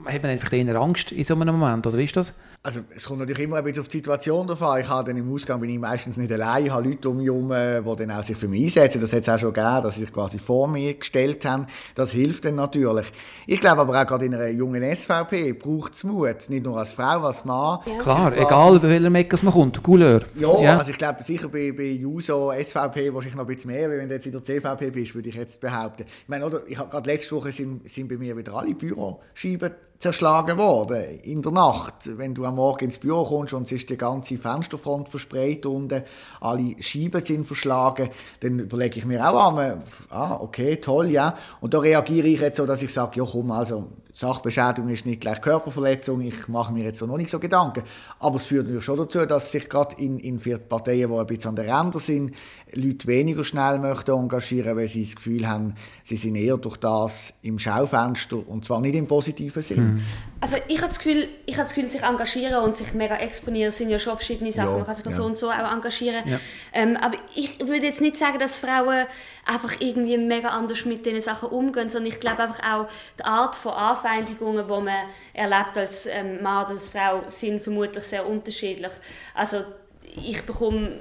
hat 0.04 0.22
man 0.22 0.30
einfach 0.30 0.52
eher 0.52 0.76
Angst 0.76 1.12
in 1.12 1.24
so 1.24 1.34
einem 1.34 1.58
Moment, 1.58 1.86
oder 1.86 1.98
wie 1.98 2.04
ist 2.04 2.16
das? 2.16 2.34
Also 2.62 2.80
es 2.94 3.04
kommt 3.04 3.20
natürlich 3.20 3.44
immer 3.44 3.56
ein 3.56 3.64
bisschen 3.64 3.82
auf 3.82 3.88
die 3.88 3.98
Situation 3.98 4.46
davon. 4.46 4.80
Ich 4.80 4.88
habe 4.88 5.10
dann 5.12 5.16
im 5.16 5.32
Ausgang 5.32 5.60
bin 5.60 5.70
ich 5.70 5.78
meistens 5.78 6.16
nicht 6.16 6.32
allein. 6.32 6.66
Ich 6.66 6.72
habe 6.72 6.88
Leute 6.88 7.08
um 7.08 7.18
mich 7.18 7.26
herum, 7.26 7.48
die 7.48 8.06
dann 8.06 8.10
auch 8.10 8.22
sich 8.24 8.36
für 8.36 8.48
mich 8.48 8.64
einsetzen. 8.64 9.00
Das 9.00 9.12
hat 9.12 9.22
es 9.22 9.28
auch 9.28 9.38
schon 9.38 9.52
gegeben, 9.52 9.82
dass 9.82 9.94
sie 9.94 10.00
sich 10.00 10.12
quasi 10.12 10.38
vor 10.38 10.66
mir 10.68 10.94
gestellt 10.94 11.44
haben. 11.44 11.66
Das 11.94 12.12
hilft 12.12 12.44
dann 12.44 12.56
natürlich. 12.56 13.06
Ich 13.46 13.60
glaube 13.60 13.82
aber 13.82 14.00
auch 14.00 14.06
gerade 14.06 14.24
in 14.24 14.34
einer 14.34 14.48
jungen 14.48 14.82
SVP 14.82 15.52
braucht 15.52 15.94
es 15.94 16.04
Mut. 16.04 16.48
Nicht 16.48 16.64
nur 16.64 16.76
als 16.76 16.92
Frau, 16.92 17.20
als 17.24 17.44
Mann. 17.44 17.80
Ja. 17.86 18.02
Klar, 18.02 18.36
egal 18.36 18.80
bei 18.80 18.88
welcher 18.88 19.10
Meckers 19.10 19.42
man 19.42 19.52
kommt. 19.52 19.82
Couleur. 19.82 20.22
Ja, 20.34 20.60
ja, 20.60 20.78
also 20.78 20.90
ich 20.90 20.98
glaube 20.98 21.22
sicher 21.22 21.48
bei, 21.48 21.72
bei 21.72 21.84
Juso, 21.84 22.52
SVP 22.52 23.14
wahrscheinlich 23.14 23.36
noch 23.36 23.46
ein 23.46 23.54
bisschen 23.54 23.70
mehr, 23.70 23.90
wenn 23.90 24.08
du 24.08 24.14
jetzt 24.14 24.26
in 24.26 24.32
der 24.32 24.42
CVP 24.42 24.90
bist, 24.90 25.14
würde 25.14 25.28
ich 25.28 25.34
jetzt 25.34 25.60
behaupten. 25.60 26.04
Ich 26.06 26.28
meine, 26.28 26.44
oder, 26.44 26.66
ich 26.66 26.78
habe 26.78 26.90
gerade 26.90 27.08
letzte 27.08 27.36
Woche 27.36 27.52
sind, 27.52 27.88
sind 27.88 28.08
bei 28.08 28.16
mir 28.16 28.36
wieder 28.36 28.54
alle 28.54 28.74
Büroscheiben 28.74 29.72
zerschlagen 29.98 30.58
worden. 30.58 31.20
In 31.22 31.42
der 31.42 31.52
Nacht, 31.52 32.10
wenn 32.18 32.34
du 32.34 32.44
am 32.44 32.55
Morgen 32.56 32.86
ins 32.86 32.98
Büro 32.98 33.24
kommst 33.24 33.54
und 33.54 33.64
es 33.64 33.72
ist 33.72 33.90
die 33.90 33.96
ganze 33.96 34.36
Fensterfront 34.38 35.08
verspreit 35.08 35.64
unten, 35.66 36.02
alle 36.40 36.74
Scheiben 36.80 37.20
sind 37.20 37.46
verschlagen, 37.46 38.10
dann 38.40 38.58
überlege 38.58 38.98
ich 38.98 39.04
mir 39.04 39.28
auch 39.28 39.56
an, 39.56 39.82
ah, 40.10 40.38
okay, 40.40 40.76
toll, 40.76 41.10
ja. 41.10 41.36
Und 41.60 41.74
da 41.74 41.78
reagiere 41.78 42.26
ich 42.26 42.40
jetzt 42.40 42.56
so, 42.56 42.66
dass 42.66 42.82
ich 42.82 42.92
sage, 42.92 43.20
ja 43.20 43.26
komm, 43.30 43.50
also 43.50 43.86
Sachbeschädigung 44.16 44.88
ist 44.88 45.04
nicht 45.04 45.20
gleich 45.20 45.42
Körperverletzung, 45.42 46.22
ich 46.22 46.48
mache 46.48 46.72
mir 46.72 46.84
jetzt 46.84 47.00
so 47.00 47.06
noch 47.06 47.18
nicht 47.18 47.28
so 47.28 47.38
Gedanken. 47.38 47.82
Aber 48.18 48.36
es 48.36 48.44
führt 48.44 48.64
natürlich 48.64 48.82
schon 48.82 48.96
dazu, 48.96 49.26
dass 49.26 49.50
sich 49.52 49.68
gerade 49.68 49.94
in, 49.96 50.18
in 50.18 50.40
Parteien, 50.40 51.10
die 51.10 51.18
ein 51.18 51.26
bisschen 51.26 51.50
an 51.50 51.56
den 51.56 51.70
Rändern 51.70 52.00
sind, 52.00 52.34
Leute 52.72 53.06
weniger 53.06 53.44
schnell 53.44 53.78
möchten 53.78 54.12
engagieren, 54.12 54.74
weil 54.74 54.88
sie 54.88 55.04
das 55.04 55.16
Gefühl 55.16 55.46
haben, 55.46 55.74
sie 56.02 56.16
sind 56.16 56.34
eher 56.34 56.56
durch 56.56 56.78
das 56.78 57.34
im 57.42 57.58
Schaufenster 57.58 58.38
und 58.48 58.64
zwar 58.64 58.80
nicht 58.80 58.94
im 58.94 59.06
positiven 59.06 59.62
Sinn. 59.62 59.84
Mhm. 59.84 60.02
Also 60.40 60.56
ich 60.66 60.78
habe 60.78 60.88
das 60.88 60.98
Gefühl, 60.98 61.28
ich 61.44 61.54
habe 61.56 61.64
das 61.64 61.74
Gefühl, 61.74 61.90
sich 61.90 62.02
engagieren 62.02 62.64
und 62.64 62.76
sich 62.76 62.94
mega 62.94 63.16
exponieren 63.16 63.70
sind 63.70 63.90
ja 63.90 63.98
schon 63.98 64.14
verschiedene 64.14 64.50
Sachen. 64.50 64.70
Ja, 64.70 64.76
Man 64.78 64.86
kann 64.86 64.94
sich 64.94 65.04
ja. 65.04 65.10
so 65.10 65.24
und 65.24 65.36
so 65.36 65.50
auch 65.50 65.72
engagieren. 65.72 66.22
Ja. 66.26 66.40
Ähm, 66.72 66.96
aber 66.96 67.16
ich 67.34 67.60
würde 67.60 67.86
jetzt 67.86 68.00
nicht 68.00 68.16
sagen, 68.16 68.38
dass 68.38 68.58
Frauen 68.58 69.06
einfach 69.46 69.80
irgendwie 69.80 70.18
mega 70.18 70.48
anders 70.48 70.84
mit 70.84 71.06
diesen 71.06 71.20
Sachen 71.20 71.48
umgehen, 71.48 71.88
sondern 71.88 72.12
ich 72.12 72.20
glaube 72.20 72.42
einfach 72.42 72.60
auch 72.60 72.88
die 73.18 73.24
Art 73.24 73.56
von 73.56 73.72
Anfeindungen, 74.06 74.66
die 74.66 74.84
man 74.84 75.08
erlebt 75.32 75.76
als 75.76 76.06
ähm, 76.06 76.42
Mann 76.42 76.64
oder 76.64 76.74
als 76.74 76.90
Frau, 76.90 77.22
sind 77.26 77.62
vermutlich 77.62 78.04
sehr 78.04 78.26
unterschiedlich. 78.26 78.92
Also 79.34 79.64
ich 80.02 80.42
bekomme 80.42 81.00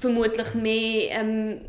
vermutlich 0.00 0.54
mehr 0.54 1.10
ähm, 1.10 1.60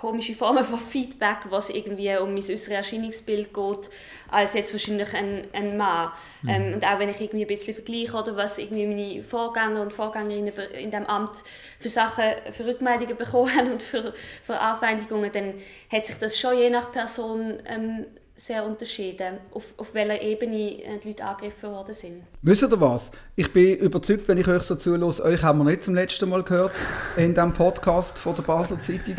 komische 0.00 0.34
Formen 0.34 0.64
von 0.64 0.78
Feedback, 0.78 1.38
was 1.50 1.68
irgendwie 1.68 2.16
um 2.16 2.30
mein 2.30 2.38
äußeres 2.38 2.68
Erscheinungsbild 2.68 3.52
geht, 3.52 3.90
als 4.30 4.54
jetzt 4.54 4.72
wahrscheinlich 4.72 5.12
ein, 5.12 5.44
ein 5.52 5.76
Mann. 5.76 6.10
Mhm. 6.42 6.48
Ähm, 6.48 6.74
und 6.74 6.86
auch 6.86 6.98
wenn 6.98 7.10
ich 7.10 7.20
irgendwie 7.20 7.44
ein 7.44 7.48
bisschen 7.48 7.74
vergleiche, 7.74 8.16
oder 8.16 8.34
was 8.34 8.56
irgendwie 8.56 8.86
meine 8.86 9.22
Vorgänger 9.22 9.82
und 9.82 9.92
Vorgängerinnen 9.92 10.54
in 10.72 10.90
dem 10.90 11.04
Amt 11.04 11.44
für 11.78 11.90
Sachen, 11.90 12.24
für 12.52 12.66
Rückmeldungen 12.66 13.16
bekommen 13.18 13.72
und 13.72 13.82
für, 13.82 14.14
für 14.42 14.58
Anfeindungen, 14.58 15.30
dann 15.32 15.54
hat 15.92 16.06
sich 16.06 16.16
das 16.16 16.38
schon 16.38 16.56
je 16.56 16.70
nach 16.70 16.90
Person 16.92 17.62
ähm, 17.66 18.06
sehr 18.40 18.64
unterschieden, 18.64 19.36
auf, 19.52 19.74
auf 19.76 19.92
welcher 19.92 20.22
Ebene 20.22 20.82
äh, 20.82 20.98
die 20.98 21.08
Leute 21.08 21.24
angegriffen 21.24 21.70
worden 21.70 21.92
sind. 21.92 22.22
Wisst 22.40 22.62
ihr 22.62 22.80
was? 22.80 23.10
Ich 23.36 23.52
bin 23.52 23.76
überzeugt, 23.76 24.28
wenn 24.28 24.38
ich 24.38 24.48
euch 24.48 24.62
so 24.62 24.76
zuhöre, 24.76 25.06
euch 25.24 25.42
haben 25.42 25.58
wir 25.58 25.64
nicht 25.64 25.82
zum 25.82 25.94
letzten 25.94 26.28
Mal 26.30 26.42
gehört 26.42 26.72
in 27.18 27.34
diesem 27.34 27.52
Podcast 27.52 28.18
von 28.18 28.34
der 28.34 28.42
Basler 28.42 28.80
Zeitung. 28.80 29.16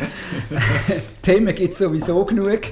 Themen 1.22 1.54
gibt 1.54 1.72
es 1.72 1.78
sowieso 1.78 2.24
genug. 2.24 2.62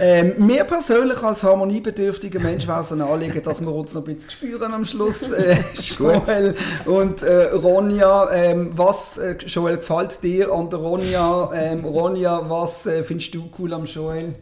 Ähm, 0.00 0.34
mir 0.46 0.62
persönlich 0.62 1.20
als 1.22 1.42
harmoniebedürftiger 1.42 2.38
Mensch 2.38 2.68
wäre 2.68 2.82
es 2.82 2.92
ein 2.92 3.00
Anliegen, 3.00 3.42
dass 3.42 3.60
wir 3.60 3.74
uns 3.74 3.92
noch 3.92 4.06
ein 4.06 4.14
bisschen 4.14 4.30
spüren 4.30 4.72
am 4.72 4.84
Schluss. 4.84 5.32
Äh, 5.36 5.56
Joel 5.74 6.54
und 6.86 7.22
äh, 7.22 7.50
Ronja, 7.52 8.32
ähm, 8.32 8.72
was, 8.74 9.18
äh, 9.18 9.36
Joel, 9.46 9.76
gefällt 9.76 10.22
dir 10.22 10.52
an 10.52 10.70
der 10.70 10.78
Ronja? 10.78 11.50
Ähm, 11.54 11.84
Ronja, 11.84 12.48
was 12.48 12.86
äh, 12.86 13.04
findest 13.04 13.34
du 13.34 13.50
cool 13.58 13.74
am 13.74 13.84
Joel? 13.84 14.34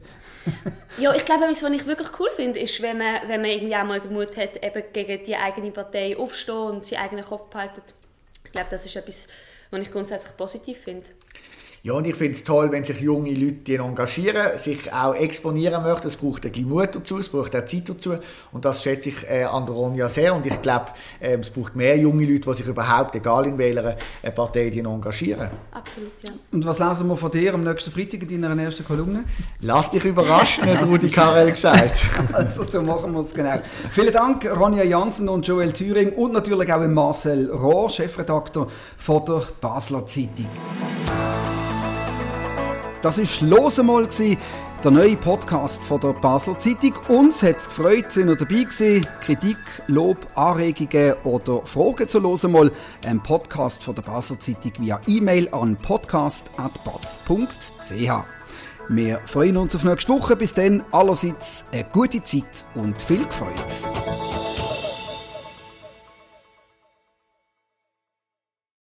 ja, 0.99 1.15
ich 1.15 1.25
glaube, 1.25 1.45
was 1.45 1.63
ich 1.63 1.87
wirklich 1.87 2.09
cool 2.19 2.31
finde, 2.35 2.61
ist, 2.61 2.81
wenn 2.83 2.99
man, 2.99 3.29
wenn 3.29 3.41
man 3.41 3.51
irgendwie 3.51 3.77
auch 3.77 3.85
mal 3.85 4.01
den 4.01 4.13
Mut 4.13 4.37
hat, 4.37 4.63
eben 4.63 4.83
gegen 4.93 5.25
die 5.25 5.37
eigene 5.37 5.71
Partei 5.71 6.17
aufzustehen 6.17 6.59
und 6.59 6.85
seinen 6.85 7.01
eigenen 7.01 7.25
Kopf 7.25 7.49
behalten. 7.51 7.83
Ich 8.45 8.53
glaube, 8.53 8.69
das 8.71 8.85
ist 8.85 8.97
etwas, 8.97 9.29
was 9.71 9.81
ich 9.81 9.91
grundsätzlich 9.91 10.37
positiv 10.37 10.79
finde. 10.79 11.07
Ja, 11.87 11.93
und 11.93 12.07
ich 12.07 12.15
finde 12.15 12.33
es 12.33 12.43
toll, 12.45 12.73
wenn 12.73 12.83
sich 12.83 12.99
junge 13.03 13.35
Leute 13.35 13.75
engagieren, 13.75 14.57
sich 14.57 14.91
auch 14.91 15.15
exponieren 15.15 15.83
möchten. 15.83 16.09
Es 16.09 16.17
braucht 16.17 16.47
ein 16.47 16.51
bisschen 16.51 16.67
Mut 16.67 16.95
dazu, 16.95 17.19
es 17.19 17.29
braucht 17.29 17.55
auch 17.55 17.67
Zeit 17.67 17.87
dazu. 17.87 18.15
Und 18.53 18.65
das 18.65 18.83
schätze 18.83 19.11
ich 19.11 19.29
äh, 19.29 19.45
an 19.45 19.67
der 19.67 19.75
Ronja 19.75 20.09
sehr. 20.09 20.35
Und 20.35 20.47
ich 20.47 20.63
glaube, 20.63 20.87
äh, 21.21 21.37
es 21.37 21.51
braucht 21.51 21.77
mehr 21.77 21.99
junge 21.99 22.25
Leute, 22.25 22.49
die 22.49 22.57
sich 22.57 22.67
überhaupt, 22.67 23.15
egal 23.17 23.49
in 23.49 23.59
welcher 23.59 23.99
äh, 24.23 24.31
Partei, 24.31 24.71
die 24.71 24.79
engagieren. 24.79 25.51
Absolut, 25.73 26.13
ja. 26.23 26.33
Und 26.53 26.65
was 26.65 26.79
lesen 26.79 27.07
wir 27.07 27.19
von 27.19 27.31
dir 27.31 27.53
am 27.53 27.63
nächsten 27.63 27.91
Freitag 27.91 28.33
in 28.33 28.41
deiner 28.41 28.63
ersten 28.63 28.83
Kolumne? 28.83 29.25
Lass 29.61 29.91
dich 29.91 30.07
überraschen, 30.07 30.65
hat 30.65 30.83
Rudi 30.89 31.11
Karel 31.11 31.51
gesagt. 31.51 32.03
also 32.33 32.63
so 32.63 32.81
machen 32.81 33.13
wir 33.13 33.21
es 33.21 33.35
genau. 33.35 33.59
Vielen 33.91 34.15
Dank, 34.15 34.47
Ronja 34.59 34.85
Jansen 34.85 35.29
und 35.29 35.47
Joel 35.47 35.71
Thüring 35.71 36.15
und 36.15 36.33
natürlich 36.33 36.73
auch 36.73 36.81
Marcel 36.89 37.51
Rohr, 37.51 37.91
Chefredakteur 37.91 38.69
von 38.97 39.23
der 39.27 39.43
Basler 39.61 40.07
Zeitung. 40.07 40.49
Das 43.05 43.19
war 43.19 43.49
«Los 43.49 43.79
einmal», 43.79 44.09
der 44.83 44.91
neue 44.91 45.17
Podcast 45.19 45.85
von 45.85 46.01
der 46.01 46.15
Basler 46.15 46.57
Zeitung. 46.57 46.95
Uns 47.09 47.43
hat 47.43 47.57
es 47.57 47.67
gefreut, 47.67 48.11
sind 48.11 48.31
ihr 48.31 48.35
dabei 48.35 48.63
gewesen. 48.63 49.07
Kritik, 49.21 49.59
Lob, 49.89 50.27
Anregungen 50.35 51.13
oder 51.25 51.61
Fragen 51.67 52.09
zu 52.09 52.19
«Los 52.19 52.47
einmal», 52.47 52.73
ein 53.05 53.23
Podcast 53.23 53.85
von 53.85 53.95
der 53.95 54.01
Basler 54.01 54.41
Zeitung 54.41 54.73
via 54.79 55.03
E-Mail 55.07 55.51
an 55.53 55.77
podcast.batz.ch. 55.77 58.25
Wir 58.89 59.21
freuen 59.27 59.59
uns 59.59 59.77
auf 59.77 59.85
nächste 59.85 60.15
Woche. 60.15 60.35
Bis 60.35 60.55
dann 60.55 60.83
allerseits 60.91 61.67
eine 61.73 61.85
gute 61.85 62.23
Zeit 62.23 62.65
und 62.75 63.03
viel 63.03 63.27
Freude. 63.29 64.54